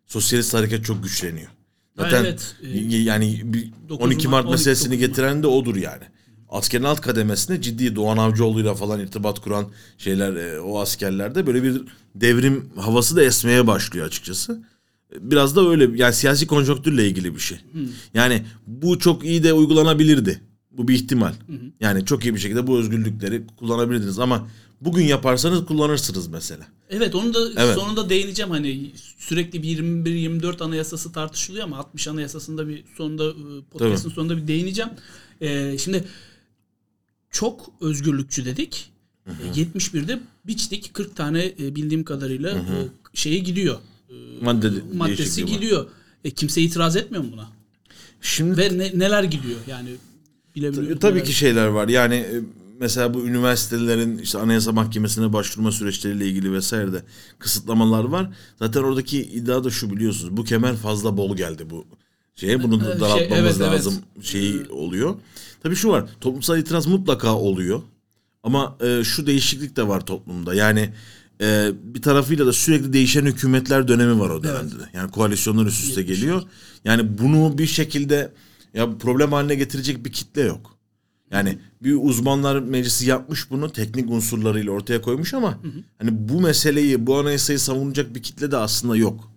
sosyalist 0.06 0.54
hareket 0.54 0.85
çok 0.85 1.02
güçleniyor. 1.02 1.50
Zaten 2.00 2.24
evet, 2.24 2.56
yani 2.88 3.40
bir 3.44 3.72
9 3.88 4.06
12 4.06 4.28
Mart 4.28 4.44
Mart, 4.44 4.52
meselesini 4.52 4.94
12 4.94 5.06
getiren 5.06 5.42
de 5.42 5.46
odur 5.46 5.76
yani. 5.76 6.04
Askerin 6.48 6.84
alt 6.84 7.00
kademesinde 7.00 7.62
ciddi 7.62 7.96
Doğan 7.96 8.16
Avcıoğlu'yla 8.16 8.74
falan 8.74 9.00
irtibat 9.00 9.40
kuran 9.40 9.66
şeyler 9.98 10.34
e, 10.34 10.60
o 10.60 10.80
askerlerde 10.80 11.46
böyle 11.46 11.62
bir 11.62 11.82
devrim 12.14 12.70
havası 12.76 13.16
da 13.16 13.22
esmeye 13.22 13.66
başlıyor 13.66 14.06
açıkçası. 14.06 14.62
Biraz 15.20 15.56
da 15.56 15.68
öyle 15.68 15.88
yani 15.94 16.14
siyasi 16.14 16.46
konjonktürle 16.46 17.08
ilgili 17.08 17.34
bir 17.34 17.40
şey. 17.40 17.58
Yani 18.14 18.42
bu 18.66 18.98
çok 18.98 19.24
iyi 19.24 19.42
de 19.42 19.52
uygulanabilirdi. 19.52 20.40
Bu 20.70 20.88
bir 20.88 20.94
ihtimal. 20.94 21.33
Yani 21.80 22.04
çok 22.04 22.24
iyi 22.24 22.35
bir 22.35 22.40
şekilde 22.40 22.66
bu 22.66 22.78
özgürlükleri 22.78 23.42
kullanabilirdiniz 23.59 24.18
ama 24.18 24.48
bugün 24.80 25.04
yaparsanız 25.04 25.66
kullanırsınız 25.66 26.28
mesela. 26.28 26.66
Evet 26.90 27.14
onu 27.14 27.35
da 27.35 27.38
Evet. 27.64 27.74
sonunda 27.74 28.11
değineceğim 28.11 28.50
hani 28.50 28.90
sürekli 29.18 29.62
bir 29.62 29.78
21-24 29.78 30.64
anayasası 30.64 31.12
tartışılıyor 31.12 31.64
ama 31.64 31.76
60 31.78 32.09
anayasasında 32.09 32.68
bir 32.68 32.85
sonunda 32.96 33.28
e, 33.28 33.62
podcast'ın 33.70 34.11
sonunda 34.11 34.37
bir 34.37 34.46
değineceğim. 34.46 34.90
Ee, 35.40 35.78
şimdi 35.78 36.04
çok 37.30 37.72
özgürlükçü 37.80 38.44
dedik. 38.44 38.90
E, 39.26 39.61
71'de 39.61 40.20
biçtik 40.46 40.94
40 40.94 41.16
tane 41.16 41.44
e, 41.46 41.74
bildiğim 41.74 42.04
kadarıyla 42.04 42.50
e, 42.50 42.88
şeyi 43.14 43.42
gidiyor. 43.42 43.78
E, 44.11 44.14
Madde 44.44 44.70
maddesi 44.94 45.46
gidiyor. 45.46 45.87
E, 46.24 46.30
kimse 46.30 46.62
itiraz 46.62 46.96
etmiyor 46.96 47.24
mu 47.24 47.30
buna? 47.33 47.48
Şimdi 48.20 48.56
Ve 48.56 48.78
ne- 48.78 48.98
neler 48.98 49.24
gidiyor 49.24 49.59
yani 49.66 49.88
bilebiliyor 50.56 51.00
Tabii 51.00 51.22
ki 51.22 51.32
şeyler 51.32 51.66
var. 51.66 51.88
Yani 51.88 52.14
e, 52.14 52.40
mesela 52.80 53.14
bu 53.14 53.26
üniversitelerin 53.26 54.18
işte 54.18 54.38
Anayasa 54.38 54.72
Mahkemesi'ne 54.72 55.32
başvurma 55.32 55.72
süreçleriyle 55.72 56.28
ilgili 56.28 56.52
vesaire 56.52 56.92
de 56.92 57.02
kısıtlamalar 57.38 58.04
var. 58.04 58.30
Zaten 58.58 58.82
oradaki 58.82 59.22
iddia 59.22 59.64
da 59.64 59.70
şu 59.70 59.90
biliyorsunuz. 59.90 60.36
Bu 60.36 60.44
kemer 60.44 60.76
fazla 60.76 61.16
bol 61.16 61.36
geldi 61.36 61.70
bu 61.70 61.86
şeye. 62.34 62.62
Bunu 62.62 62.80
da 62.80 62.92
Şey, 62.92 63.00
daraltmamız 63.00 63.30
evet, 63.32 63.56
evet. 63.60 63.60
lazım 63.60 63.94
şeyi 64.22 64.68
oluyor. 64.70 65.14
Tabii 65.62 65.76
şu 65.76 65.88
var. 65.88 66.04
Toplumsal 66.20 66.58
itiraz 66.58 66.86
mutlaka 66.86 67.34
oluyor. 67.34 67.82
Ama 68.42 68.76
e, 68.80 69.04
şu 69.04 69.26
değişiklik 69.26 69.76
de 69.76 69.88
var 69.88 70.06
toplumda. 70.06 70.54
Yani 70.54 70.92
e, 71.40 71.70
bir 71.82 72.02
tarafıyla 72.02 72.46
da 72.46 72.52
sürekli 72.52 72.92
değişen 72.92 73.26
hükümetler 73.26 73.88
dönemi 73.88 74.20
var 74.20 74.30
o 74.30 74.42
dönemde 74.42 74.78
de. 74.78 74.88
Yani 74.92 75.10
koalisyonlar 75.10 75.66
üst 75.66 75.84
üste 75.84 76.02
geliyor. 76.02 76.42
Yani 76.84 77.18
bunu 77.18 77.58
bir 77.58 77.66
şekilde 77.66 78.32
ya 78.74 78.98
problem 78.98 79.33
haline 79.33 79.54
getirecek 79.54 80.04
bir 80.04 80.12
kitle 80.12 80.42
yok. 80.42 80.76
Yani 81.30 81.59
bir 81.83 81.98
uzmanlar 82.02 82.59
meclisi 82.61 83.09
yapmış 83.09 83.50
bunu 83.50 83.72
teknik 83.72 84.11
unsurlarıyla 84.11 84.72
ortaya 84.72 85.02
koymuş 85.02 85.35
ama 85.35 85.59
hani 85.98 86.28
bu 86.28 86.40
meseleyi, 86.40 87.06
bu 87.06 87.18
anayasayı 87.18 87.59
savunacak 87.59 88.14
bir 88.14 88.22
kitle 88.22 88.50
de 88.50 88.56
aslında 88.56 88.96
yok. 88.96 89.30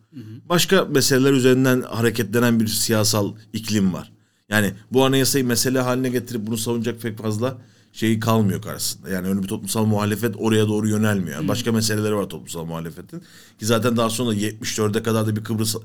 Başka 0.50 0.86
meseleler 0.86 1.32
üzerinden 1.32 1.82
hareketlenen 1.82 2.60
bir 2.60 2.68
siyasal 2.68 3.34
iklim 3.54 3.94
var. 3.94 4.12
Yani 4.50 4.74
bu 4.92 5.06
anayasayı 5.06 5.46
mesele 5.46 5.80
haline 5.80 6.10
getirip 6.10 6.48
bunu 6.48 6.58
savunacak 6.58 7.02
pek 7.02 7.18
fazla 7.18 7.58
şeyi 7.94 8.20
kalmıyor 8.20 8.62
karşısında. 8.62 9.10
Yani 9.10 9.28
öyle 9.28 9.44
bir 9.44 9.48
toplumsal 9.48 9.86
muhalefet 9.86 10.36
oraya 10.38 10.68
doğru 10.68 10.88
yönelmiyor. 10.88 11.36
Yani 11.36 11.48
başka 11.48 11.72
meseleleri 11.72 12.16
var 12.16 12.30
toplumsal 12.30 12.66
muhalefetin. 12.66 13.20
Ki 13.60 13.66
zaten 13.66 13.98
daha 13.98 14.10
sonra 14.10 14.36
74'e 14.36 15.04
kadar 15.04 15.28
da 15.28 15.36
bir 15.36 15.44
Kıbrıs 15.44 15.76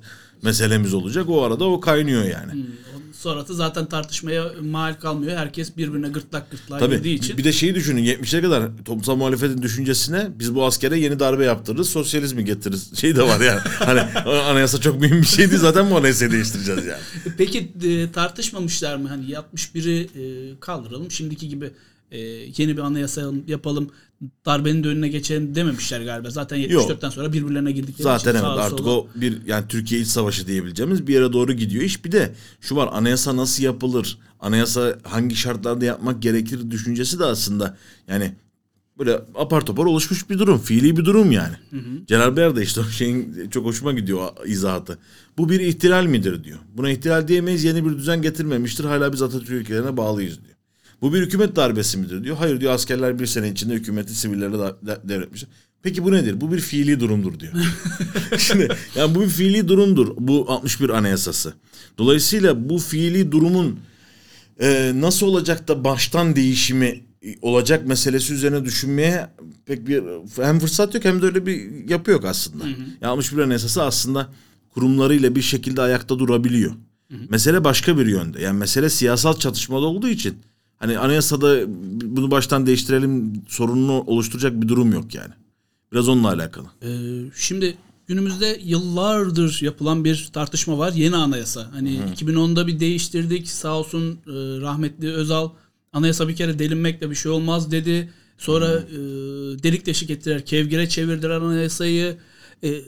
meselemiz 0.43 0.95
olacak. 0.95 1.29
O 1.29 1.43
arada 1.43 1.65
o 1.65 1.81
kaynıyor 1.81 2.25
yani. 2.25 2.67
Sonrası 3.13 3.55
zaten 3.55 3.87
tartışmaya 3.87 4.53
mal 4.63 4.95
kalmıyor. 4.95 5.39
Herkes 5.39 5.77
birbirine 5.77 6.09
gırtlak 6.09 6.51
gırtlağa 6.51 6.79
Tabii. 6.79 6.97
girdiği 6.97 7.15
için. 7.15 7.39
Bir 7.39 7.45
de 7.45 7.53
şeyi 7.53 7.75
düşünün 7.75 8.05
70'e 8.05 8.43
kadar 8.43 8.63
toplumsal 8.85 9.17
muhalefetin 9.17 9.63
düşüncesine 9.63 10.29
biz 10.39 10.55
bu 10.55 10.65
askere 10.65 10.99
yeni 10.99 11.21
darbe 11.21 11.45
yaptırırız, 11.45 11.89
sosyalizmi 11.89 12.45
getiririz. 12.45 12.99
Şey 12.99 13.17
de 13.17 13.23
var 13.23 13.41
yani. 13.41 13.61
hani 13.79 14.01
anayasa 14.31 14.81
çok 14.81 15.01
mühim 15.01 15.23
bir 15.23 15.27
şeydi 15.27 15.57
zaten 15.57 15.91
bu 15.91 15.97
anayasayı 15.97 16.31
değiştireceğiz 16.31 16.87
yani. 16.87 17.03
Peki 17.39 17.73
e, 17.85 18.13
tartışmamışlar 18.13 18.97
mı? 18.97 19.09
Hani 19.09 19.25
61'i 19.25 20.03
e, 20.03 20.61
kaldıralım. 20.61 21.11
Şimdiki 21.11 21.49
gibi 21.49 21.71
e, 22.11 22.19
yeni 22.57 22.77
bir 22.77 22.83
anayasa 22.83 23.31
yapalım. 23.47 23.91
Darbenin 24.47 24.85
de 24.85 24.89
önüne 24.89 25.09
geçelim 25.09 25.55
dememişler 25.55 26.01
galiba. 26.01 26.31
Zaten 26.31 26.57
74'ten 26.59 27.11
sonra 27.11 27.33
birbirlerine 27.33 27.73
girdikleri 27.73 28.03
Zaten 28.03 28.31
için 28.35 28.45
evet 28.47 28.59
artık 28.59 28.79
sola- 28.79 28.91
o 28.91 29.07
bir 29.15 29.47
yani 29.47 29.65
Türkiye 29.69 30.01
iç 30.01 30.09
savaşı 30.09 30.47
diyebileceğimiz 30.47 31.07
bir 31.07 31.15
yere 31.15 31.33
doğru 31.33 31.53
gidiyor 31.53 31.85
iş. 31.85 32.05
Bir 32.05 32.13
de 32.13 32.35
şu 32.61 32.77
var 32.77 32.89
anayasa 32.93 33.37
nasıl 33.37 33.63
yapılır? 33.63 34.19
Anayasa 34.41 34.99
hangi 35.03 35.37
şartlarda 35.37 35.85
yapmak 35.85 36.23
gerekir 36.23 36.71
düşüncesi 36.71 37.19
de 37.19 37.25
aslında 37.25 37.77
yani 38.09 38.33
böyle 38.99 39.21
apar 39.35 39.67
topar 39.67 39.85
oluşmuş 39.85 40.31
bir 40.31 40.39
durum. 40.39 40.59
Fiili 40.59 40.97
bir 40.97 41.05
durum 41.05 41.33
yani. 41.33 41.55
Celal 42.07 42.37
Bayar 42.37 42.57
da 42.57 42.63
işte 42.63 42.81
o 42.81 42.85
şeyin 42.85 43.49
çok 43.51 43.65
hoşuma 43.65 43.93
gidiyor 43.93 44.29
izahatı. 44.47 44.99
Bu 45.39 45.49
bir 45.49 45.61
ihtilal 45.61 46.05
midir 46.05 46.45
diyor. 46.45 46.59
Buna 46.77 46.91
ihtilal 46.91 47.29
diyemeyiz 47.29 47.65
yeni 47.65 47.85
bir 47.87 47.91
düzen 47.99 48.23
getirmemiştir. 48.23 48.85
Hala 48.85 49.13
biz 49.13 49.23
Atatürk 49.23 49.51
ülkelerine 49.51 49.97
bağlıyız 49.97 50.45
diyor. 50.45 50.55
Bu 51.03 51.15
bir 51.15 51.21
hükümet 51.21 51.57
darbesi 51.57 51.99
midir 51.99 52.25
diyor. 52.25 52.37
Hayır 52.37 52.61
diyor 52.61 52.73
askerler 52.73 53.19
bir 53.19 53.27
sene 53.27 53.49
içinde 53.49 53.75
hükümeti 53.75 54.29
de- 54.87 55.09
devretmişler. 55.09 55.51
Peki 55.83 56.05
bu 56.05 56.13
nedir? 56.13 56.41
Bu 56.41 56.53
bir 56.53 56.61
fiili 56.61 57.01
durumdur 57.01 57.41
diyor. 57.41 57.53
Şimdi 58.39 58.69
yani 58.97 59.15
bu 59.15 59.21
bir 59.23 59.29
fiili 59.29 59.69
durumdur. 59.69 60.09
Bu 60.19 60.47
61 60.49 60.89
anayasası. 60.89 61.53
Dolayısıyla 61.99 62.69
bu 62.69 62.79
fiili 62.79 63.33
durumun 63.33 63.81
e, 64.61 64.93
nasıl 64.95 65.27
olacak 65.27 65.69
da 65.69 65.85
baştan 65.85 66.37
değişimi 66.37 67.01
olacak 67.43 67.87
meselesi 67.87 68.35
üzerine 68.35 68.65
düşünmeye 68.65 69.27
pek 69.67 69.89
bir 69.89 70.03
hem 70.37 70.59
fırsat 70.59 70.95
yok 70.95 71.05
hem 71.05 71.23
de 71.23 71.27
öyle 71.27 71.47
bir 71.47 71.89
yapı 71.89 72.11
yok 72.11 72.25
aslında. 72.25 72.65
Ya 73.01 73.09
61 73.09 73.43
anayasası 73.43 73.83
aslında 73.83 74.29
kurumlarıyla 74.75 75.35
bir 75.35 75.43
şekilde 75.43 75.83
ayakta 75.83 76.19
durabiliyor. 76.19 76.73
Mesele 77.31 77.65
başka 77.65 77.99
bir 77.99 78.07
yönde. 78.07 78.43
Yani 78.43 78.59
mesele 78.59 78.91
siyasal 78.91 79.39
çatışmada 79.39 79.87
olduğu 79.87 80.09
için 80.09 80.35
hani 80.79 80.99
anayasada 80.99 81.65
bunu 82.17 82.31
baştan 82.31 82.67
değiştirelim 82.67 83.43
sorununu 83.49 84.01
oluşturacak 84.07 84.63
bir 84.63 84.69
durum 84.69 84.93
yok 84.93 85.15
yani. 85.15 85.33
Biraz 85.93 86.09
onunla 86.09 86.29
alakalı. 86.29 86.67
Ee, 86.83 86.89
şimdi 87.37 87.77
günümüzde 88.07 88.61
yıllardır 88.65 89.59
yapılan 89.63 90.05
bir 90.05 90.29
tartışma 90.33 90.79
var. 90.79 90.93
Yeni 90.93 91.17
anayasa. 91.17 91.73
Hani 91.73 92.01
2010'da 92.17 92.67
bir 92.67 92.81
değiştirdik. 92.81 93.49
Sağ 93.49 93.79
olsun 93.79 94.13
e, 94.13 94.33
rahmetli 94.61 95.13
Özal 95.13 95.51
anayasa 95.93 96.29
bir 96.29 96.37
kere 96.37 96.59
delinmekle 96.59 97.11
bir 97.11 97.15
şey 97.15 97.33
olmaz 97.33 97.71
dedi. 97.71 98.13
Sonra 98.39 98.67
e, 98.73 98.99
delik 99.63 99.87
deşik 99.87 100.11
ettiler. 100.11 100.47
Kevgire 100.47 100.89
çevirdiler 100.89 101.31
anayasayı. 101.31 102.17
E, 102.65 102.81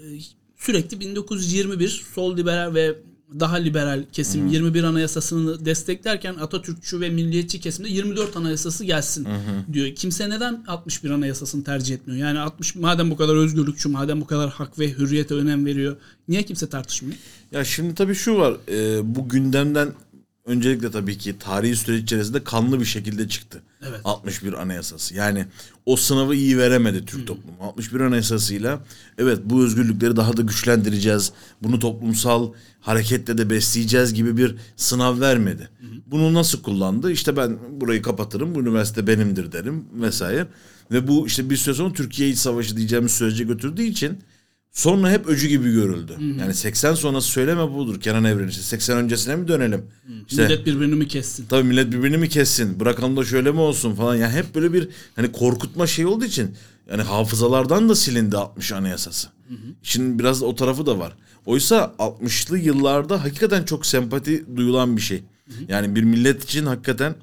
sürekli 0.56 1.00
1921 1.00 2.04
sol 2.14 2.36
liberal 2.36 2.74
ve 2.74 2.98
daha 3.40 3.56
liberal 3.56 4.04
kesim 4.12 4.46
21 4.46 4.84
anayasasını 4.84 5.64
desteklerken 5.64 6.34
Atatürkçü 6.34 7.00
ve 7.00 7.10
milliyetçi 7.10 7.60
kesimde 7.60 7.88
24 7.88 8.36
anayasası 8.36 8.84
gelsin 8.84 9.28
diyor. 9.72 9.94
Kimse 9.94 10.30
neden 10.30 10.64
61 10.68 11.10
anayasasını 11.10 11.64
tercih 11.64 11.94
etmiyor? 11.94 12.20
Yani 12.20 12.38
60 12.38 12.74
madem 12.74 13.10
bu 13.10 13.16
kadar 13.16 13.36
özgürlükçü, 13.36 13.88
madem 13.88 14.20
bu 14.20 14.26
kadar 14.26 14.50
hak 14.50 14.78
ve 14.78 14.90
hürriyete 14.90 15.34
önem 15.34 15.66
veriyor. 15.66 15.96
Niye 16.28 16.42
kimse 16.42 16.68
tartışmıyor? 16.68 17.16
Ya 17.52 17.64
şimdi 17.64 17.94
tabii 17.94 18.14
şu 18.14 18.36
var. 18.36 18.56
e, 18.68 19.00
bu 19.16 19.28
gündemden 19.28 19.88
öncelikle 20.46 20.90
tabii 20.90 21.18
ki 21.18 21.38
tarihi 21.38 21.76
süreç 21.76 22.02
içerisinde 22.02 22.44
kanlı 22.44 22.80
bir 22.80 22.84
şekilde 22.84 23.28
çıktı. 23.28 23.62
Evet. 23.88 24.00
61 24.04 24.52
Anayasası. 24.52 25.14
Yani 25.14 25.46
o 25.86 25.96
sınavı 25.96 26.34
iyi 26.34 26.58
veremedi 26.58 27.04
Türk 27.06 27.26
toplumu. 27.26 27.62
61 27.62 28.00
Anayasası'yla 28.00 28.80
evet 29.18 29.38
bu 29.44 29.64
özgürlükleri 29.64 30.16
daha 30.16 30.36
da 30.36 30.42
güçlendireceğiz. 30.42 31.32
Bunu 31.62 31.78
toplumsal 31.78 32.52
hareketle 32.80 33.38
de 33.38 33.50
besleyeceğiz 33.50 34.14
gibi 34.14 34.36
bir 34.36 34.56
sınav 34.76 35.20
vermedi. 35.20 35.68
Bunu 36.06 36.34
nasıl 36.34 36.62
kullandı? 36.62 37.12
İşte 37.12 37.36
ben 37.36 37.58
burayı 37.80 38.02
kapatırım. 38.02 38.54
Bu 38.54 38.60
üniversite 38.60 39.06
benimdir 39.06 39.52
derim 39.52 39.84
vesaire. 39.92 40.46
Ve 40.90 41.08
bu 41.08 41.26
işte 41.26 41.50
bir 41.50 41.56
süre 41.56 41.74
sonra 41.74 41.92
Türkiye 41.92 42.28
İç 42.28 42.38
Savaşı 42.38 42.76
diyeceğimiz 42.76 43.12
sürece 43.12 43.44
götürdüğü 43.44 43.82
için 43.82 44.18
Sonra 44.72 45.10
hep 45.10 45.26
öcü 45.26 45.48
gibi 45.48 45.72
görüldü. 45.72 46.16
Yani 46.40 46.54
80 46.54 46.94
sonrası 46.94 47.28
söyleme 47.28 47.72
budur 47.72 48.00
Kenan 48.00 48.24
Evren 48.24 48.48
işte. 48.48 48.62
80 48.62 48.96
öncesine 48.96 49.36
mi 49.36 49.48
dönelim? 49.48 49.86
İşte 50.28 50.42
Millet 50.44 50.66
birbirini 50.66 50.94
mi 50.94 51.08
kessin? 51.08 51.46
tabii 51.48 51.62
millet 51.68 51.92
birbirini 51.92 52.16
mi 52.16 52.28
kessin? 52.28 52.80
Bırakalım 52.80 53.16
da 53.16 53.24
şöyle 53.24 53.50
mi 53.52 53.60
olsun 53.60 53.94
falan. 53.94 54.14
Yani 54.14 54.32
hep 54.32 54.54
böyle 54.54 54.72
bir 54.72 54.88
hani 55.16 55.32
korkutma 55.32 55.86
şey 55.86 56.06
olduğu 56.06 56.24
için 56.24 56.54
yani 56.90 57.02
hafızalardan 57.02 57.88
da 57.88 57.94
silindi 57.94 58.36
60 58.36 58.72
anayasası. 58.72 59.28
Şimdi 59.82 60.18
biraz 60.18 60.42
o 60.42 60.54
tarafı 60.54 60.86
da 60.86 60.98
var. 60.98 61.16
Oysa 61.46 61.94
60'lı 61.98 62.58
yıllarda 62.58 63.24
hakikaten 63.24 63.64
çok 63.64 63.86
sempati 63.86 64.56
duyulan 64.56 64.96
bir 64.96 65.02
şey. 65.02 65.22
Yani 65.68 65.94
bir 65.94 66.02
millet 66.02 66.44
için 66.44 66.66
hakikaten 66.66 67.14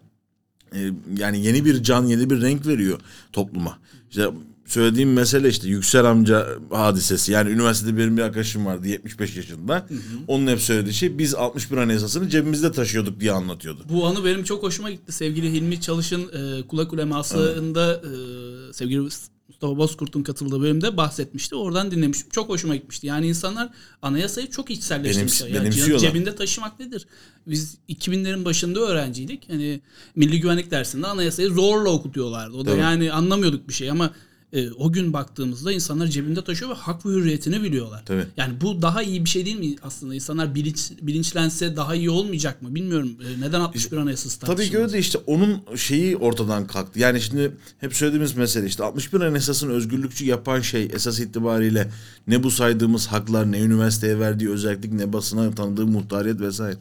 e, 0.76 0.92
yani 1.18 1.46
yeni 1.46 1.66
bir 1.66 1.84
can, 1.84 2.06
yeni 2.06 2.30
bir 2.30 2.42
renk 2.42 2.68
veriyor 2.68 3.00
topluma. 3.34 3.80
İşte 4.10 4.26
söylediğim 4.68 5.14
mesele 5.14 5.50
işte 5.50 5.68
Yüksel 5.68 6.06
amca 6.06 6.48
hadisesi. 6.72 7.32
Yani 7.32 7.50
üniversitede 7.50 7.98
benim 7.98 8.18
bir 8.18 8.22
arkadaşım 8.22 8.66
vardı 8.66 8.88
75 8.88 9.36
yaşında. 9.36 9.88
Onun 10.28 10.48
hep 10.48 10.62
söylediği 10.62 10.94
şey 10.94 11.18
biz 11.18 11.36
61 11.36 11.78
anayasasını 11.78 12.30
cebimizde 12.30 12.72
taşıyorduk 12.72 13.20
diye 13.20 13.32
anlatıyordu. 13.32 13.86
Bu 13.90 14.06
anı 14.06 14.26
benim 14.26 14.44
çok 14.44 14.64
hoşuma 14.64 14.92
gitti. 14.92 15.12
Sevgili 15.12 15.52
Hilmi 15.54 15.82
Çalış'ın 15.82 16.22
e, 16.22 16.68
kulak 16.68 16.94
ulemasında 16.94 17.94
e, 17.94 18.74
sevgili 18.74 19.00
Mustafa 19.48 19.78
Bozkurt'un 19.78 20.24
katıldığı 20.24 20.62
bölümde 20.62 20.98
bahsetmişti. 20.98 21.56
Oradan 21.56 21.92
dinlemiştim. 21.92 22.30
Çok 22.30 22.50
hoşuma 22.50 22.76
gitmişti. 22.76 23.08
Yani 23.08 23.28
insanlar 23.28 23.70
anayasayı 24.02 24.50
çok 24.50 24.72
içselleştirmişler. 24.72 25.54
Benim- 25.54 25.88
Yani 25.88 26.00
cebinde 26.00 26.36
taşımak 26.36 26.80
nedir? 26.80 27.06
Biz 27.48 27.78
2000'lerin 27.90 28.46
başında 28.46 28.80
öğrenciydik. 28.80 29.50
Hani 29.50 29.82
milli 30.16 30.40
güvenlik 30.42 30.72
dersinde 30.72 31.08
anayasayı 31.08 31.50
zorla 31.50 31.90
okutuyorlardı. 31.90 32.58
O 32.58 32.66
da 32.66 32.70
Tabii. 32.70 32.82
yani 32.82 33.12
anlamıyorduk 33.12 33.70
bir 33.70 33.74
şey 33.74 33.90
ama 33.92 34.12
e, 34.58 34.72
o 34.72 34.92
gün 34.92 35.14
baktığımızda 35.14 35.72
insanlar 35.72 36.08
cebinde 36.08 36.44
taşıyor 36.44 36.72
ve 36.72 36.76
hak 36.76 37.06
ve 37.06 37.10
hürriyetini 37.10 37.64
biliyorlar. 37.64 38.04
Tabii. 38.06 38.26
Yani 38.38 38.62
bu 38.62 38.82
daha 38.82 39.04
iyi 39.04 39.26
bir 39.26 39.30
şey 39.30 39.46
değil 39.46 39.60
mi 39.60 39.76
aslında? 39.84 40.16
İnsanlar 40.16 40.56
bilinç, 40.56 40.92
bilinçlense 41.02 41.76
daha 41.76 41.96
iyi 41.96 42.10
olmayacak 42.10 42.62
mı? 42.62 42.76
Bilmiyorum. 42.76 43.10
E, 43.28 43.42
neden 43.42 43.60
61 43.60 43.98
anayasası 43.98 44.40
Tabii 44.40 44.70
ki 44.70 44.78
öyle 44.78 45.00
işte 45.00 45.18
onun 45.18 45.62
şeyi 45.76 46.18
ortadan 46.18 46.68
kalktı. 46.68 47.00
Yani 47.00 47.22
şimdi 47.22 47.52
hep 47.80 47.96
söylediğimiz 47.96 48.36
mesele 48.36 48.68
işte 48.68 48.84
61 48.84 49.22
Anayasası'nın 49.22 49.72
özgürlükçü 49.72 50.26
yapan 50.26 50.62
şey 50.62 50.90
esas 50.94 51.20
itibariyle 51.20 51.92
ne 52.28 52.44
bu 52.44 52.52
saydığımız 52.52 53.08
haklar 53.08 53.52
ne 53.52 53.60
üniversiteye 53.60 54.20
verdiği 54.20 54.50
özellik 54.50 54.94
ne 54.94 55.14
basına 55.14 55.52
tanıdığı 55.52 55.88
muhtariyet 55.88 56.40
vesaire. 56.40 56.78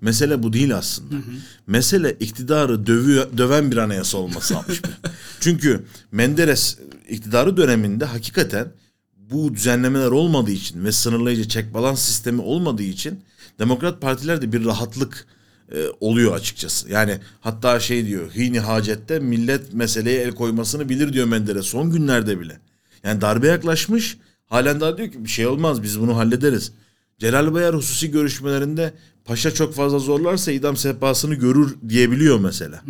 Mesele 0.00 0.42
bu 0.42 0.52
değil 0.52 0.76
aslında. 0.76 1.14
Mesele 1.66 2.16
iktidarı 2.20 2.86
dövüyor, 2.86 3.26
döven 3.36 3.70
bir 3.70 3.76
anayasa 3.76 4.18
olması 4.18 4.56
61. 4.56 4.90
Çünkü 5.40 5.82
Menderes 6.12 6.78
iktidarı 7.10 7.56
döneminde 7.56 8.04
hakikaten 8.04 8.68
bu 9.16 9.54
düzenlemeler 9.54 10.10
olmadığı 10.10 10.50
için 10.50 10.84
ve 10.84 10.92
sınırlayıcı 10.92 11.48
çek 11.48 11.74
balans 11.74 12.02
sistemi 12.02 12.40
olmadığı 12.40 12.82
için 12.82 13.20
Demokrat 13.60 14.00
partilerde 14.00 14.52
bir 14.52 14.64
rahatlık 14.64 15.26
e, 15.72 15.86
oluyor 16.00 16.34
açıkçası. 16.34 16.90
Yani 16.90 17.18
hatta 17.40 17.80
şey 17.80 18.06
diyor 18.06 18.30
hini 18.34 18.60
hacette 18.60 19.18
millet 19.18 19.74
meseleye 19.74 20.22
el 20.22 20.30
koymasını 20.30 20.88
bilir 20.88 21.12
diyor 21.12 21.26
Menderes 21.26 21.66
son 21.66 21.90
günlerde 21.90 22.40
bile. 22.40 22.60
Yani 23.04 23.20
darbe 23.20 23.46
yaklaşmış 23.46 24.18
halen 24.46 24.80
daha 24.80 24.98
diyor 24.98 25.10
ki 25.10 25.24
bir 25.24 25.28
şey 25.30 25.46
olmaz 25.46 25.82
biz 25.82 26.00
bunu 26.00 26.16
hallederiz. 26.16 26.72
Celal 27.18 27.54
Bayar 27.54 27.76
hususi 27.76 28.10
görüşmelerinde 28.10 28.94
paşa 29.24 29.54
çok 29.54 29.74
fazla 29.74 29.98
zorlarsa 29.98 30.52
idam 30.52 30.76
sehpasını 30.76 31.34
görür 31.34 31.76
diyebiliyor 31.88 32.40
mesela. 32.40 32.82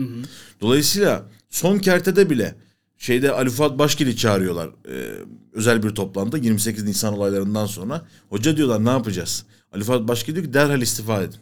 Dolayısıyla 0.61 1.27
son 1.51 1.79
kertede 1.79 2.31
bile 2.31 2.55
şeyde 3.01 3.33
Ali 3.33 3.51
Fuat 3.51 3.79
Başgil'i 3.79 4.17
çağırıyorlar 4.17 4.67
e, 4.67 4.97
özel 5.53 5.83
bir 5.83 5.91
toplantıda 5.91 6.39
28 6.39 6.85
Nisan 6.85 7.15
olaylarından 7.15 7.67
sonra. 7.67 8.07
Hoca 8.29 8.57
diyorlar 8.57 8.85
ne 8.85 8.91
yapacağız? 8.91 9.45
Ali 9.73 9.85
Fuat 9.85 10.09
Başgil 10.09 10.35
diyor 10.35 10.47
ki 10.47 10.53
derhal 10.53 10.83
istifa 10.83 11.23
edin. 11.23 11.39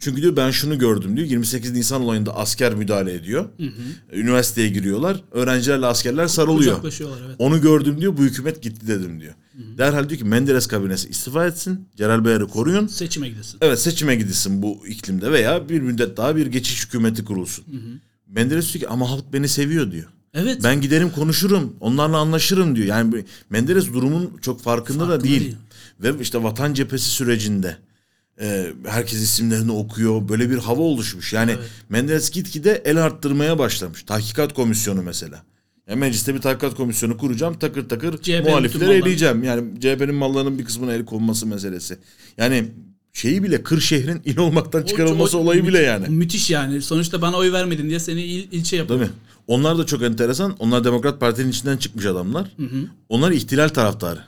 Çünkü 0.00 0.22
diyor 0.22 0.36
ben 0.36 0.50
şunu 0.50 0.78
gördüm 0.78 1.16
diyor. 1.16 1.28
28 1.28 1.72
Nisan 1.72 2.02
olayında 2.02 2.36
asker 2.36 2.74
müdahale 2.74 3.12
ediyor. 3.14 3.48
Üniversiteye 4.12 4.68
giriyorlar. 4.68 5.24
Öğrencilerle 5.32 5.86
askerler 5.86 6.26
sarılıyor. 6.26 6.76
Evet. 7.28 7.36
Onu 7.38 7.60
gördüm 7.60 8.00
diyor. 8.00 8.16
Bu 8.16 8.22
hükümet 8.22 8.62
gitti 8.62 8.86
dedim 8.86 9.20
diyor. 9.20 9.34
Derhal 9.78 10.08
diyor 10.08 10.18
ki 10.18 10.24
Menderes 10.24 10.66
kabinesi 10.66 11.08
istifa 11.08 11.46
etsin. 11.46 11.88
Celal 11.96 12.24
Bayar'ı 12.24 12.48
koruyun. 12.48 12.86
Seçime 12.86 13.28
gidesin. 13.28 13.58
Evet 13.60 13.78
seçime 13.80 14.16
gidilsin 14.16 14.62
bu 14.62 14.86
iklimde 14.86 15.32
veya 15.32 15.68
bir 15.68 15.80
müddet 15.80 16.16
daha 16.16 16.36
bir 16.36 16.46
geçiş 16.46 16.86
hükümeti 16.86 17.24
kurulsun. 17.24 17.64
Menderes 18.26 18.74
diyor 18.74 18.80
ki 18.80 18.88
ama 18.88 19.10
halk 19.10 19.32
beni 19.32 19.48
seviyor 19.48 19.92
diyor. 19.92 20.08
Evet. 20.34 20.60
Ben 20.64 20.80
giderim 20.80 21.10
konuşurum. 21.10 21.76
Onlarla 21.80 22.18
anlaşırım 22.18 22.76
diyor. 22.76 22.86
Yani 22.86 23.24
Menderes 23.50 23.86
durumun 23.92 24.38
çok 24.42 24.62
farkında 24.62 24.98
da 25.04 25.06
Farkında 25.06 25.24
değil. 25.24 25.40
değil. 25.40 25.56
Ve 26.00 26.12
işte 26.22 26.42
vatan 26.42 26.74
cephesi 26.74 27.08
sürecinde 27.10 27.76
e, 28.40 28.66
herkes 28.86 29.22
isimlerini 29.22 29.72
okuyor. 29.72 30.28
Böyle 30.28 30.50
bir 30.50 30.58
hava 30.58 30.82
oluşmuş. 30.82 31.32
Yani 31.32 31.56
Menderes 31.88 32.30
gitgide 32.30 32.82
el 32.84 33.04
arttırmaya 33.04 33.58
başlamış. 33.58 34.02
Tahkikat 34.02 34.54
komisyonu 34.54 35.02
mesela. 35.02 35.42
Ya 35.88 35.96
mecliste 35.96 36.34
bir 36.34 36.40
tahkikat 36.40 36.74
komisyonu 36.74 37.16
kuracağım. 37.16 37.58
Takır 37.58 37.88
takır 37.88 38.18
CHP'nin 38.22 38.42
muhalifleri 38.44 38.92
eleyeceğim. 38.92 39.44
Yani 39.44 39.80
CHP'nin 39.80 40.14
mallarının 40.14 40.58
bir 40.58 40.64
kısmına 40.64 40.92
el 40.94 41.04
konması 41.04 41.46
meselesi. 41.46 41.98
Yani 42.38 42.64
şeyi 43.12 43.42
bile 43.42 43.62
Kırşehir'in 43.62 44.20
il 44.24 44.38
olmaktan 44.38 44.82
çıkarılması 44.82 45.38
O- 45.38 45.40
o- 45.40 45.44
olayı 45.44 45.66
bile 45.66 45.78
yani. 45.78 46.08
Müthiş 46.08 46.50
yani. 46.50 46.82
Sonuçta 46.82 47.22
bana 47.22 47.36
oy 47.36 47.52
vermedin 47.52 47.88
diye 47.88 48.00
seni 48.00 48.22
il, 48.22 48.48
ilçe 48.52 48.76
yapıyor. 48.76 49.00
Değil 49.00 49.10
mi? 49.10 49.16
Onlar 49.50 49.78
da 49.78 49.86
çok 49.86 50.02
enteresan. 50.02 50.56
Onlar 50.58 50.84
Demokrat 50.84 51.20
Parti'nin 51.20 51.50
içinden 51.50 51.76
çıkmış 51.76 52.06
adamlar. 52.06 52.48
Onlar 53.08 53.30
ihtilal 53.30 53.68
taraftarı. 53.68 54.20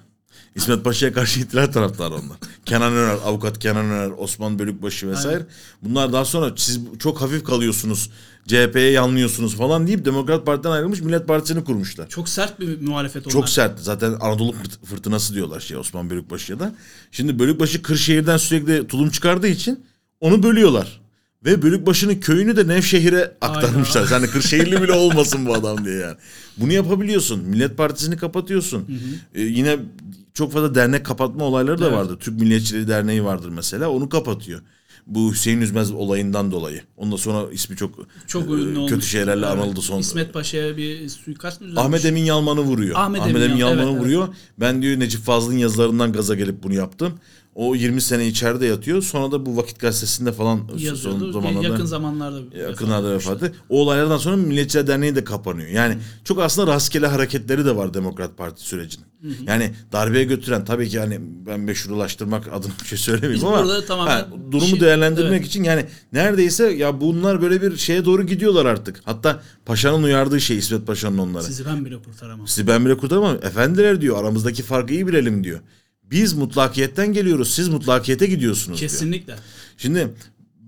İsmet 0.54 0.84
Paşa'ya 0.84 1.12
karşı 1.12 1.40
ihtilal 1.44 1.66
taraftarı 1.66 2.14
onlar. 2.14 2.36
Kenan 2.64 2.92
Öner, 2.92 3.16
avukat 3.24 3.58
Kenan 3.58 3.84
Öner, 3.84 4.10
Osman 4.18 4.58
Bölükbaşı 4.58 5.08
vesaire. 5.10 5.46
Bunlar 5.82 6.12
daha 6.12 6.24
sonra 6.24 6.52
siz 6.56 6.80
çok 6.98 7.20
hafif 7.20 7.44
kalıyorsunuz. 7.44 8.10
CHP'ye 8.46 8.90
yanlıyorsunuz 8.90 9.56
falan 9.56 9.86
deyip 9.86 10.04
Demokrat 10.04 10.46
Parti'den 10.46 10.70
ayrılmış 10.70 11.00
Millet 11.00 11.28
Partisi'ni 11.28 11.64
kurmuşlar. 11.64 12.08
Çok 12.08 12.28
sert 12.28 12.60
bir 12.60 12.80
muhalefet 12.80 13.22
onlar. 13.26 13.32
Çok 13.32 13.48
sert. 13.48 13.80
Zaten 13.80 14.12
Anadolu 14.20 14.52
fırt- 14.52 14.84
fırtınası 14.86 15.34
diyorlar 15.34 15.60
şey 15.60 15.76
Osman 15.76 16.10
Bölükbaşı'ya 16.10 16.60
da. 16.60 16.74
Şimdi 17.12 17.38
Bölükbaşı 17.38 17.82
Kırşehir'den 17.82 18.36
sürekli 18.36 18.86
tulum 18.86 19.10
çıkardığı 19.10 19.48
için 19.48 19.84
onu 20.20 20.42
bölüyorlar. 20.42 21.01
Ve 21.44 21.62
Bölükbaşı'nın 21.62 22.14
köyünü 22.14 22.56
de 22.56 22.68
Nevşehir'e 22.68 23.36
aktarmışlar. 23.40 24.08
Yani 24.12 24.26
Kırşehirli 24.26 24.82
bile 24.82 24.92
olmasın 24.92 25.46
bu 25.46 25.54
adam 25.54 25.84
diye 25.84 25.94
yani. 25.96 26.16
Bunu 26.56 26.72
yapabiliyorsun. 26.72 27.40
Millet 27.44 27.76
Partisi'ni 27.76 28.16
kapatıyorsun. 28.16 28.88
Ee, 29.34 29.42
yine 29.42 29.76
çok 30.34 30.52
fazla 30.52 30.74
dernek 30.74 31.06
kapatma 31.06 31.44
olayları 31.44 31.78
da 31.78 31.84
Evet. 31.86 31.96
vardır. 31.96 32.16
Türk 32.20 32.40
Milliyetçiliği 32.40 32.88
Derneği 32.88 33.24
vardır 33.24 33.48
mesela. 33.48 33.90
Onu 33.90 34.08
kapatıyor. 34.08 34.60
Bu 35.06 35.32
Hüseyin 35.32 35.60
Üzmez 35.60 35.90
olayından 35.92 36.50
dolayı. 36.50 36.82
Ondan 36.96 37.16
sonra 37.16 37.52
ismi 37.52 37.76
çok, 37.76 37.94
Çok 38.26 38.42
e, 38.42 38.52
ünlü 38.52 38.78
olmuş. 38.78 38.92
kötü 38.92 39.06
şeylerle 39.06 39.46
Evet. 39.46 39.58
anıldı 39.58 39.80
son. 39.80 39.98
İsmet 40.00 40.32
Paşa'ya 40.32 40.76
bir 40.76 41.08
suikast 41.08 41.60
mı 41.60 41.66
düzenlemiş? 41.66 41.86
Ahmet 41.86 42.04
Emin 42.04 42.22
Yalman'ı 42.24 42.60
vuruyor. 42.60 42.96
Ahmet 42.98 43.20
Ahmet, 43.22 43.36
Emin 43.36 43.44
Emin, 43.46 43.56
Yal- 43.56 43.68
Yalman'ı 43.68 43.82
evet, 43.86 43.92
evet. 43.94 44.02
vuruyor. 44.04 44.28
Ben 44.60 44.82
diyor 44.82 45.00
Necip 45.00 45.20
Fazıl'ın 45.22 45.56
yazılarından 45.56 46.12
gaza 46.12 46.34
gelip 46.34 46.62
bunu 46.62 46.74
yaptım. 46.74 47.18
O 47.54 47.74
20 47.74 48.00
sene 48.00 48.26
içeride 48.26 48.66
yatıyor. 48.66 49.02
Sonra 49.02 49.32
da 49.32 49.46
bu 49.46 49.56
Vakit 49.56 49.80
Gazetesi'nde 49.80 50.32
falan 50.32 50.60
yazıyordu. 50.78 51.32
son 51.32 51.32
zamanlarda 51.32 51.68
Yakın 51.68 51.84
zamanlarda. 51.84 52.56
yakınlarda 52.56 53.10
vefat 53.14 53.42
etti. 53.42 53.56
O 53.68 53.80
olaylardan 53.80 54.16
sonra 54.18 54.36
Milliyetçiler 54.36 54.86
Derneği 54.86 55.14
de 55.16 55.24
kapanıyor. 55.24 55.68
Yani 55.68 55.98
çok 56.24 56.38
aslında 56.40 56.72
rastgele 56.72 57.06
hareketleri 57.06 57.64
de 57.64 57.76
var 57.76 57.94
Demokrat 57.94 58.38
Parti 58.38 58.62
sürecinin. 58.62 59.06
Yani 59.46 59.70
darbeye 59.92 60.24
götüren 60.24 60.64
tabii 60.64 60.88
ki 60.88 60.98
hani 60.98 61.18
ben 61.46 61.60
meşrulaştırmak 61.60 62.48
adına 62.52 62.72
bir 62.82 62.86
şey 62.88 62.98
söylemeyeyim 62.98 63.36
Biz 63.36 63.44
ama 63.44 63.58
burada 63.64 63.84
tamamen 63.86 64.10
ha, 64.12 64.28
durumu 64.50 64.68
şey- 64.70 64.80
değerlendirmek 64.80 65.32
evet. 65.40 65.46
için 65.46 65.64
yani 65.64 65.86
neredeyse 66.12 66.66
ya 66.72 67.00
bunlar 67.00 67.42
böyle 67.42 67.62
bir 67.62 67.76
şeye 67.76 68.04
doğru 68.04 68.26
gidiyorlar 68.26 68.66
artık. 68.66 69.00
Hatta 69.04 69.42
Paşa'nın 69.66 70.02
uyardığı 70.02 70.40
şey 70.40 70.58
İsmet 70.58 70.86
Paşa'nın 70.86 71.18
onlara. 71.18 71.42
Sizi 71.42 71.66
ben 71.66 71.84
bile 71.84 72.02
kurtaramam. 72.02 72.46
Sizi 72.48 72.66
ben 72.66 72.84
bile 72.86 72.96
kurtaramam. 72.96 73.36
Efendiler 73.42 74.00
diyor 74.00 74.20
aramızdaki 74.20 74.62
farkı 74.62 74.92
iyi 74.92 75.06
bilelim 75.06 75.44
diyor. 75.44 75.60
Biz 76.12 76.32
mutlakiyetten 76.32 77.12
geliyoruz. 77.12 77.54
Siz 77.54 77.68
mutlakiyete 77.68 78.26
gidiyorsunuz 78.26 78.80
diyor. 78.80 78.90
Kesinlikle. 78.90 79.36
Şimdi 79.78 80.08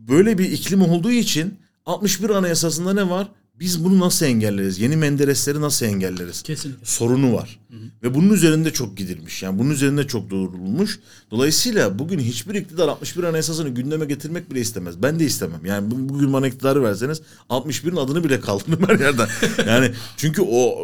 böyle 0.09 0.39
bir 0.39 0.51
iklim 0.53 0.83
olduğu 0.83 1.11
için 1.11 1.55
61 1.87 2.31
Anayasası'nda 2.31 2.93
ne 2.95 3.11
var? 3.11 3.29
Biz 3.61 3.85
bunu 3.85 4.01
nasıl 4.01 4.27
engelleriz? 4.27 4.79
Yeni 4.79 4.97
Menderesleri 4.97 5.61
nasıl 5.61 5.87
engelleriz? 5.87 6.43
Kesinlikle. 6.43 6.87
Sorunu 6.87 7.33
var. 7.35 7.61
Ve 8.03 8.15
bunun 8.15 8.33
üzerinde 8.35 8.73
çok 8.73 8.97
gidilmiş. 8.97 9.43
Yani 9.43 9.59
bunun 9.59 9.71
üzerinde 9.71 10.07
çok 10.07 10.31
durulmuş. 10.31 11.01
Dolayısıyla 11.31 11.99
bugün 11.99 12.19
hiçbir 12.19 12.55
iktidar 12.55 12.89
61 12.89 13.25
Anayasası'nı 13.25 13.69
gündeme 13.69 14.05
getirmek 14.07 14.51
bile 14.51 14.61
istemez. 14.61 15.03
Ben 15.03 15.19
de 15.21 15.25
istemem. 15.25 15.61
Yani 15.67 15.91
bu- 15.91 16.09
bugün 16.15 16.33
bana 16.33 16.47
iktidarı 16.47 16.83
verseniz 16.83 17.21
61'in 17.51 17.97
adını 17.97 18.25
bile 18.25 18.41
kaldırırım 18.41 18.89
her 18.89 18.99
yerden. 19.01 19.29
Yani 19.67 19.91
çünkü 20.17 20.43
o 20.43 20.79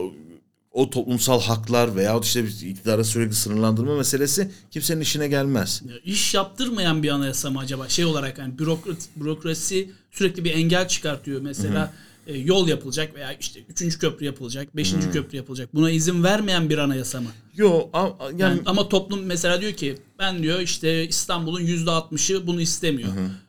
o 0.72 0.90
toplumsal 0.90 1.40
haklar 1.40 1.96
veya 1.96 2.20
işte 2.22 2.44
iktidara 2.44 3.04
sürekli 3.04 3.34
sınırlandırma 3.34 3.96
meselesi 3.96 4.50
kimsenin 4.70 5.00
işine 5.00 5.28
gelmez. 5.28 5.82
Ya 5.88 5.94
İş 6.04 6.34
yaptırmayan 6.34 7.02
bir 7.02 7.08
anayasa 7.08 7.50
mı 7.50 7.58
acaba? 7.58 7.88
Şey 7.88 8.04
olarak 8.04 8.38
yani 8.38 8.58
bürokrat, 8.58 8.96
bürokrasi 9.16 9.90
sürekli 10.10 10.44
bir 10.44 10.54
engel 10.54 10.88
çıkartıyor. 10.88 11.40
Mesela 11.40 11.92
e, 12.26 12.38
yol 12.38 12.68
yapılacak 12.68 13.14
veya 13.14 13.32
işte 13.32 13.60
üçüncü 13.68 13.98
köprü 13.98 14.26
yapılacak, 14.26 14.76
beşinci 14.76 15.10
köprü 15.10 15.36
yapılacak. 15.36 15.74
Buna 15.74 15.90
izin 15.90 16.22
vermeyen 16.24 16.70
bir 16.70 16.78
anayasa 16.78 17.20
mı? 17.20 17.28
Yo 17.56 17.88
a- 17.92 18.08
yani, 18.22 18.40
Yani, 18.40 18.60
ama 18.66 18.88
toplum 18.88 19.22
mesela 19.24 19.60
diyor 19.60 19.72
ki 19.72 19.98
ben 20.18 20.42
diyor 20.42 20.60
işte 20.60 21.08
İstanbul'un 21.08 21.60
yüzde 21.60 21.90
altmışı 21.90 22.46
bunu 22.46 22.60
istemiyor. 22.60 23.08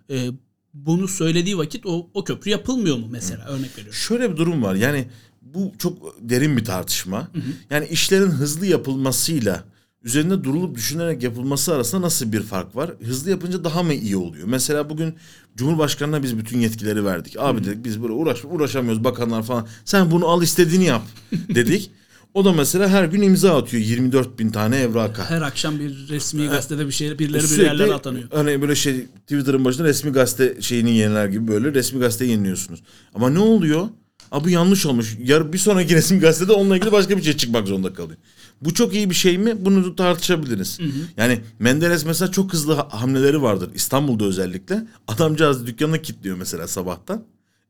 E, 0.09 0.29
bunu 0.73 1.07
söylediği 1.07 1.57
vakit 1.57 1.85
o, 1.85 2.09
o 2.13 2.23
köprü 2.23 2.51
yapılmıyor 2.51 2.97
mu 2.97 3.07
mesela 3.09 3.45
örnek 3.45 3.71
veriyorum. 3.71 3.93
Şöyle 3.93 4.31
bir 4.31 4.37
durum 4.37 4.63
var. 4.63 4.75
Yani 4.75 5.07
bu 5.41 5.71
çok 5.77 6.15
derin 6.29 6.57
bir 6.57 6.65
tartışma. 6.65 7.27
Yani 7.69 7.87
işlerin 7.87 8.29
hızlı 8.29 8.65
yapılmasıyla 8.65 9.63
üzerinde 10.03 10.43
durulup 10.43 10.75
düşünerek 10.75 11.23
yapılması 11.23 11.73
arasında 11.73 12.01
nasıl 12.01 12.31
bir 12.31 12.41
fark 12.41 12.75
var? 12.75 12.91
Hızlı 13.05 13.29
yapınca 13.29 13.63
daha 13.63 13.83
mı 13.83 13.93
iyi 13.93 14.17
oluyor? 14.17 14.47
Mesela 14.47 14.89
bugün 14.89 15.15
Cumhurbaşkanı'na 15.55 16.23
biz 16.23 16.37
bütün 16.37 16.59
yetkileri 16.59 17.05
verdik. 17.05 17.35
Abi 17.39 17.63
dedik 17.63 17.85
biz 17.85 18.01
böyle 18.01 18.13
uğraş, 18.13 18.45
uğraşamıyoruz 18.45 19.03
bakanlar 19.03 19.43
falan. 19.43 19.67
Sen 19.85 20.11
bunu 20.11 20.27
al 20.27 20.41
istediğini 20.41 20.85
yap 20.85 21.01
dedik. 21.55 21.91
O 22.33 22.45
da 22.45 22.53
mesela 22.53 22.89
her 22.89 23.05
gün 23.05 23.21
imza 23.21 23.57
atıyor 23.57 23.83
24 23.83 24.39
bin 24.39 24.49
tane 24.49 24.77
evraka. 24.77 25.29
Her 25.29 25.41
akşam 25.41 25.79
bir 25.79 26.07
resmi 26.09 26.47
gazetede 26.47 26.87
bir 26.87 26.91
şey 26.91 27.19
birileri 27.19 27.43
bir 27.43 27.47
Sürekli 27.47 27.65
yerlere 27.65 27.93
atanıyor. 27.93 28.27
Hani 28.33 28.61
böyle 28.61 28.75
şey 28.75 29.05
Twitter'ın 29.05 29.65
başında 29.65 29.87
resmi 29.87 30.11
gazete 30.11 30.61
şeyini 30.61 30.97
yeniler 30.97 31.27
gibi 31.27 31.47
böyle 31.47 31.73
resmi 31.73 31.99
gazete 31.99 32.25
yeniliyorsunuz. 32.25 32.83
Ama 33.13 33.29
ne 33.29 33.39
oluyor? 33.39 33.87
Aa, 34.31 34.43
bu 34.43 34.49
yanlış 34.49 34.85
olmuş. 34.85 35.17
Yar 35.23 35.53
bir 35.53 35.57
sonraki 35.57 35.95
resim 35.95 36.19
gazetede 36.19 36.51
onunla 36.51 36.77
ilgili 36.77 36.91
başka 36.91 37.17
bir 37.17 37.21
şey 37.23 37.37
çıkmak 37.37 37.67
zorunda 37.67 37.93
kalıyor. 37.93 38.17
Bu 38.61 38.73
çok 38.73 38.93
iyi 38.95 39.09
bir 39.09 39.15
şey 39.15 39.37
mi? 39.37 39.65
Bunu 39.65 39.95
tartışabiliriz. 39.95 40.79
Yani 41.17 41.41
Menderes 41.59 42.05
mesela 42.05 42.31
çok 42.31 42.53
hızlı 42.53 42.73
ha- 42.73 42.87
hamleleri 42.91 43.41
vardır. 43.41 43.69
İstanbul'da 43.75 44.25
özellikle. 44.25 44.87
Adamcağız 45.07 45.67
dükkanını 45.67 46.01
kilitliyor 46.01 46.37
mesela 46.37 46.67
sabahtan. 46.67 47.23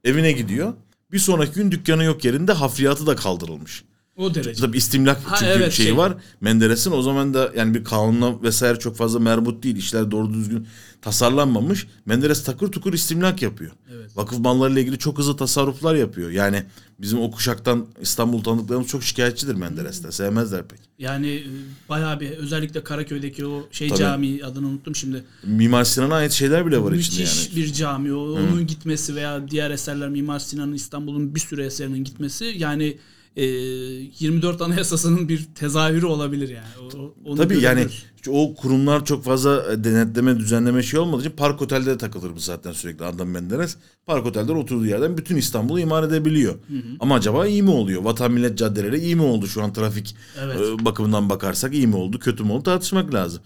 Evine 0.04 0.32
gidiyor. 0.32 0.74
Bir 1.12 1.20
sonraki 1.20 1.54
gün 1.54 1.72
dükkanı 1.72 2.04
yok 2.04 2.26
yerinde 2.26 2.52
hafriyatı 2.54 3.08
da 3.08 3.16
kaldırılmış. 3.16 3.84
O 4.18 4.36
derece. 4.36 4.62
Tabii 4.62 4.78
istimlak 4.78 5.18
Ha, 5.26 5.36
çünkü 5.40 5.52
evet, 5.52 5.74
şeyi 5.74 5.86
şey. 5.86 5.98
var. 5.98 6.14
Menderes'in 6.42 6.92
o 6.92 7.02
zaman 7.02 7.34
da 7.34 7.52
yani 7.56 7.74
bir 7.74 7.84
kanunla 7.84 8.44
vesaire 8.44 8.80
çok 8.80 8.96
fazla 8.96 9.20
merbut 9.20 9.64
değil. 9.64 9.76
İşler 9.76 10.12
doğru 10.12 10.34
düzgün 10.34 10.68
tasarlanmamış. 11.02 11.88
Menderes 12.06 12.44
takır 12.44 12.68
tukur 12.72 12.94
istimlak 12.94 13.42
yapıyor. 13.42 13.72
Evet. 13.96 14.18
Vakıf 14.18 14.40
mallarıyla 14.40 14.82
ilgili 14.82 14.98
çok 14.98 15.18
hızlı 15.18 15.38
tasarruflar 15.38 15.96
yapıyor. 15.96 16.30
Yani 16.30 16.64
bizim 17.00 17.22
o 17.22 17.32
kuşaktan 17.32 17.88
İstanbul 18.02 18.44
tanıdıklarımız 18.44 18.88
çok 18.88 19.04
şikayetçidir 19.04 19.56
Menderes'te. 19.56 20.12
Sevmezler 20.12 20.68
pek. 20.68 20.80
Yani 21.00 21.30
e, 21.30 21.44
bayağı 21.90 22.20
bir 22.20 22.32
özellikle 22.32 22.84
Karaköy'deki 22.84 23.46
o 23.46 23.68
şey 23.72 23.90
Tabii. 23.90 24.00
cami 24.00 24.46
adını 24.46 24.68
unuttum 24.68 24.96
şimdi. 24.96 25.24
Mimar 25.44 25.84
Sinan'a 25.84 26.16
ait 26.16 26.32
şeyler 26.32 26.66
bile 26.66 26.82
var 26.82 26.92
içinde 26.92 27.22
Müthiş 27.22 27.48
yani. 27.48 27.56
bir 27.56 27.74
cami. 27.74 28.14
O, 28.14 28.32
onun 28.32 28.68
gitmesi 28.68 29.16
veya 29.16 29.50
diğer 29.50 29.72
eserler 29.72 30.10
Mimar 30.10 30.40
Sinan'ın 30.40 30.74
İstanbul'un 30.74 31.36
bir 31.36 31.40
sürü 31.40 31.64
eserinin 31.64 32.04
gitmesi 32.04 32.54
yani 32.58 32.98
e, 33.36 33.46
24 33.46 34.62
Anayasası'nın 34.62 35.30
bir 35.30 35.46
tezahürü 35.56 36.06
olabilir 36.06 36.50
yani. 36.50 36.96
O, 36.98 37.14
onu 37.26 37.38
Tabii 37.38 37.62
yani 37.62 37.88
o 38.30 38.56
kurumlar 38.56 39.06
çok 39.06 39.24
fazla 39.24 39.74
e, 39.74 39.84
denetleme, 39.84 40.40
düzenleme 40.40 40.84
şey 40.84 41.00
olmadığı 41.00 41.22
için 41.22 41.32
park 41.32 41.62
otelde 41.62 41.86
de 41.86 41.98
takılır 41.98 42.36
bu 42.36 42.40
zaten 42.40 42.72
sürekli 42.72 43.06
Adnan 43.06 43.28
Menderes. 43.28 43.78
Park 44.06 44.26
otelden 44.26 44.56
oturduğu 44.56 44.86
yerden 44.86 45.18
bütün 45.18 45.36
İstanbul'u 45.36 45.80
imar 45.80 46.04
edebiliyor. 46.04 46.56
Ama 47.00 47.16
acaba 47.16 47.48
iyi 47.48 47.64
mi 47.64 47.70
oluyor? 47.70 48.04
Vatan 48.04 48.32
millet 48.32 48.58
caddeleri 48.58 49.00
iyi 49.00 49.16
mi 49.16 49.22
oldu 49.22 49.48
şu 49.48 49.64
an 49.64 49.74
trafik 49.74 50.16
Evet. 50.44 50.58
e, 50.60 50.86
bakımından 50.86 51.30
bakarsak 51.30 51.74
iyi 51.74 51.88
mi 51.88 51.96
oldu, 51.96 52.20
kötü 52.20 52.44
mü 52.44 52.52
oldu 52.52 52.64
tartışmak 52.64 53.14
lazım. 53.14 53.42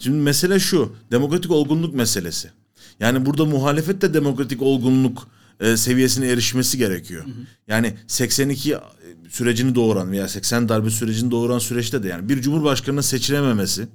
Şimdi 0.00 0.16
mesele 0.18 0.60
şu, 0.60 0.92
demokratik 1.10 1.50
olgunluk 1.50 1.94
meselesi. 1.94 2.50
Yani 3.00 3.26
burada 3.26 3.44
muhalefet 3.44 4.02
de 4.02 4.14
demokratik 4.14 4.62
olgunluk 4.62 5.28
e, 5.60 5.76
seviyesine 5.76 6.28
erişmesi 6.28 6.78
gerekiyor. 6.78 7.24
Yani 7.68 7.94
82 8.06 8.76
sürecini 9.28 9.74
doğuran 9.74 10.12
veya 10.12 10.28
80 10.28 10.68
darbe 10.68 10.90
sürecini 10.90 11.30
doğuran 11.30 11.58
süreçte 11.58 12.02
de 12.02 12.08
yani 12.08 12.28
bir 12.28 12.40
cumhurbaşkanının 12.42 13.00
seçilememesi. 13.00 13.88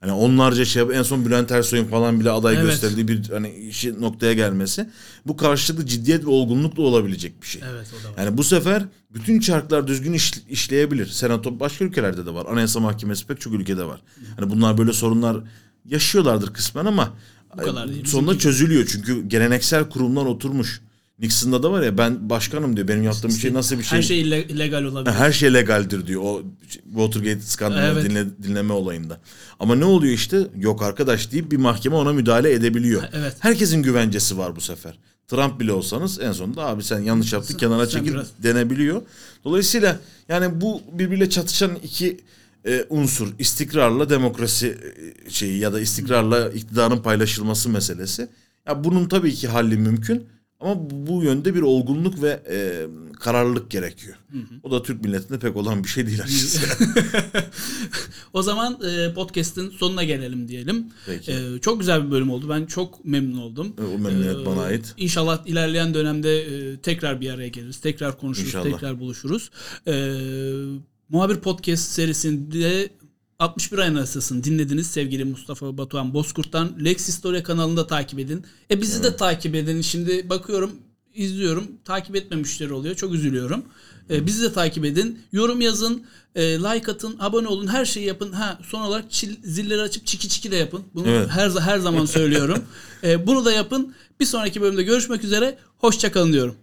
Hani 0.00 0.12
onlarca 0.12 0.64
şey 0.64 0.82
en 0.92 1.02
son 1.02 1.24
Bülent 1.26 1.50
Ersoy'un 1.52 1.84
falan 1.84 2.20
bile 2.20 2.30
aday 2.30 2.54
Evet. 2.54 2.64
gösterildiği 2.66 3.08
bir 3.08 3.28
hani 3.30 3.50
işi 3.54 4.00
noktaya 4.00 4.32
gelmesi. 4.32 4.88
Bu 5.26 5.36
karşılıklı 5.36 5.86
ciddiyet 5.86 6.24
ve 6.24 6.30
olgunlukla 6.30 6.82
olabilecek 6.82 7.42
bir 7.42 7.46
şey. 7.46 7.62
Evet 7.72 7.86
o 8.00 8.04
da 8.04 8.12
var. 8.12 8.24
Yani 8.24 8.38
bu 8.38 8.44
sefer 8.44 8.84
bütün 9.14 9.40
çarklar 9.40 9.86
düzgün 9.88 10.12
iş- 10.12 10.42
işleyebilir. 10.48 11.06
Senato 11.06 11.60
başka 11.60 11.84
ülkelerde 11.84 12.26
de 12.26 12.34
var. 12.34 12.46
Anayasa 12.46 12.80
Mahkemesi 12.80 13.26
pek 13.26 13.40
çok 13.40 13.52
ülkede 13.54 13.84
var. 13.84 14.00
Hani 14.40 14.50
bunlar 14.50 14.78
böyle 14.78 14.92
sorunlar 14.92 15.36
yaşıyorlardır 15.84 16.52
kısmen 16.52 16.84
ama 16.86 17.14
Bu 17.58 17.62
kadar 17.62 17.88
değil. 17.88 18.04
sonunda 18.04 18.38
çözülüyor. 18.38 18.86
Çünkü 18.92 19.28
geleneksel 19.28 19.88
kurumlar 19.90 20.24
oturmuş. 20.26 20.80
Nixon'da 21.18 21.62
da 21.62 21.72
var 21.72 21.82
ya 21.82 21.98
ben 21.98 22.30
başkanım 22.30 22.76
diyor. 22.76 22.88
Benim 22.88 23.02
yaptığım 23.02 23.30
şey 23.30 23.54
nasıl 23.54 23.78
bir 23.78 23.82
şey? 23.82 23.98
Her 23.98 24.02
şey 24.02 24.20
ille- 24.20 24.58
legal 24.58 24.84
olabilir. 24.84 25.14
Her 25.14 25.32
şey 25.32 25.54
legaldir 25.54 26.06
diyor 26.06 26.22
o 26.24 26.42
Watergate 26.84 27.40
skandalını 27.40 28.00
Evet. 28.00 28.04
dinle- 28.10 28.42
dinleme 28.42 28.72
olayında. 28.72 29.20
Ama 29.60 29.74
ne 29.74 29.84
oluyor 29.84 30.14
işte? 30.14 30.46
Yok 30.58 30.82
arkadaş 30.82 31.32
deyip 31.32 31.52
bir 31.52 31.56
mahkeme 31.56 31.96
ona 31.96 32.12
müdahale 32.12 32.52
edebiliyor. 32.52 33.02
Evet. 33.12 33.36
Herkesin 33.38 33.82
güvencesi 33.82 34.38
var 34.38 34.56
bu 34.56 34.60
sefer. 34.60 34.98
Trump 35.28 35.60
bile 35.60 35.72
olsanız 35.72 36.20
en 36.20 36.32
sonunda 36.32 36.66
abi 36.66 36.82
sen 36.84 36.98
yanlış 37.00 37.32
yaptın 37.32 37.56
kenara 37.56 37.86
sen 37.86 37.98
çekil 37.98 38.12
biraz- 38.12 38.28
denebiliyor. 38.42 39.02
Dolayısıyla 39.44 40.00
yani 40.28 40.60
bu 40.60 40.82
birbiriyle 40.92 41.30
çatışan 41.30 41.70
iki 41.82 42.20
e, 42.66 42.84
unsur 42.90 43.28
istikrarla 43.38 44.10
demokrasi 44.10 44.66
e, 45.26 45.30
şeyi 45.30 45.58
ya 45.58 45.72
da 45.72 45.80
istikrarla 45.80 46.48
iktidarın 46.50 46.98
paylaşılması 46.98 47.68
meselesi. 47.68 48.28
Ya 48.66 48.84
bunun 48.84 49.08
tabii 49.08 49.34
ki 49.34 49.48
halli 49.48 49.76
mümkün 49.76 50.24
ama 50.60 50.90
bu- 50.90 51.22
yönde 51.24 51.54
bir 51.54 51.62
olgunluk 51.62 52.22
ve 52.22 52.42
e, 52.50 52.86
kararlılık 53.20 53.70
gerekiyor. 53.70 54.16
O 54.62 54.70
da 54.70 54.82
Türk 54.82 55.04
milletinde 55.04 55.38
pek 55.38 55.56
olan 55.56 55.84
bir 55.84 55.88
şey 55.88 56.06
değil 56.06 56.22
açıkçası. 56.22 56.60
O 58.32 58.42
zaman 58.42 58.78
e, 58.88 59.14
podcast'in 59.14 59.70
sonuna 59.70 60.04
gelelim 60.04 60.48
diyelim. 60.48 60.86
Peki. 61.06 61.32
E, 61.32 61.58
çok 61.60 61.80
güzel 61.80 62.06
bir 62.06 62.10
bölüm 62.10 62.30
oldu. 62.30 62.48
Ben 62.48 62.66
çok 62.66 63.04
memnun 63.04 63.38
oldum. 63.38 63.74
o 63.94 63.98
memnuniyet 63.98 64.36
Ee, 64.36 64.46
bana 64.46 64.62
ait. 64.62 64.94
İnşallah 64.96 65.46
ilerleyen 65.46 65.94
dönemde 65.94 66.40
e, 66.42 66.76
tekrar 66.76 67.20
bir 67.20 67.30
araya 67.30 67.48
geliriz. 67.48 67.80
Tekrar 67.80 68.18
konuşuruz. 68.18 68.48
İnşallah. 68.48 68.64
Tekrar 68.64 69.00
buluşuruz. 69.00 69.50
Ee, 69.86 70.14
Muhabir 71.08 71.36
Podcast 71.36 71.82
serisinde 71.88 72.88
61 73.42 73.78
ayın 73.78 73.94
arasısını 73.94 74.44
dinlediniz 74.44 74.86
sevgili 74.86 75.24
Mustafa 75.24 75.78
Batuhan 75.78 76.14
Bozkurt'tan. 76.14 76.72
Lex 76.84 77.08
Historia 77.08 77.42
kanalında 77.42 77.86
takip 77.86 78.18
edin. 78.18 78.44
E 78.70 78.80
bizi 78.82 79.02
de 79.02 79.16
takip 79.16 79.54
edin. 79.54 79.80
Şimdi 79.80 80.28
bakıyorum 80.30 80.70
izliyorum. 81.14 81.66
Takip 81.84 82.16
etmemişleri 82.16 82.72
oluyor. 82.72 82.94
Çok 82.94 83.14
üzülüyorum. 83.14 83.64
E, 84.10 84.26
bizi 84.26 84.42
de 84.42 84.52
takip 84.52 84.84
edin. 84.84 85.18
Yorum 85.32 85.60
yazın. 85.60 86.02
e, 86.34 86.42
like 86.42 86.92
atın. 86.92 87.16
Abone 87.20 87.48
olun. 87.48 87.66
Her 87.66 87.84
şeyi 87.84 88.06
yapın. 88.06 88.32
Ha 88.32 88.58
son 88.62 88.80
olarak 88.80 89.04
çil- 89.10 89.36
zilleri 89.44 89.80
açıp 89.80 90.06
çiki 90.06 90.28
çiki 90.28 90.50
de 90.50 90.56
yapın. 90.56 90.82
Bunu 90.94 91.08
Evet. 91.08 91.28
her 91.30 91.50
her 91.50 91.78
zaman 91.78 92.04
söylüyorum. 92.18 92.64
E, 93.04 93.26
bunu 93.26 93.44
da 93.44 93.52
yapın. 93.52 93.94
Bir 94.20 94.24
sonraki 94.26 94.60
bölümde 94.60 94.82
görüşmek 94.82 95.24
üzere. 95.24 95.58
Hoşçakalın 95.78 96.32
diyorum. 96.32 96.54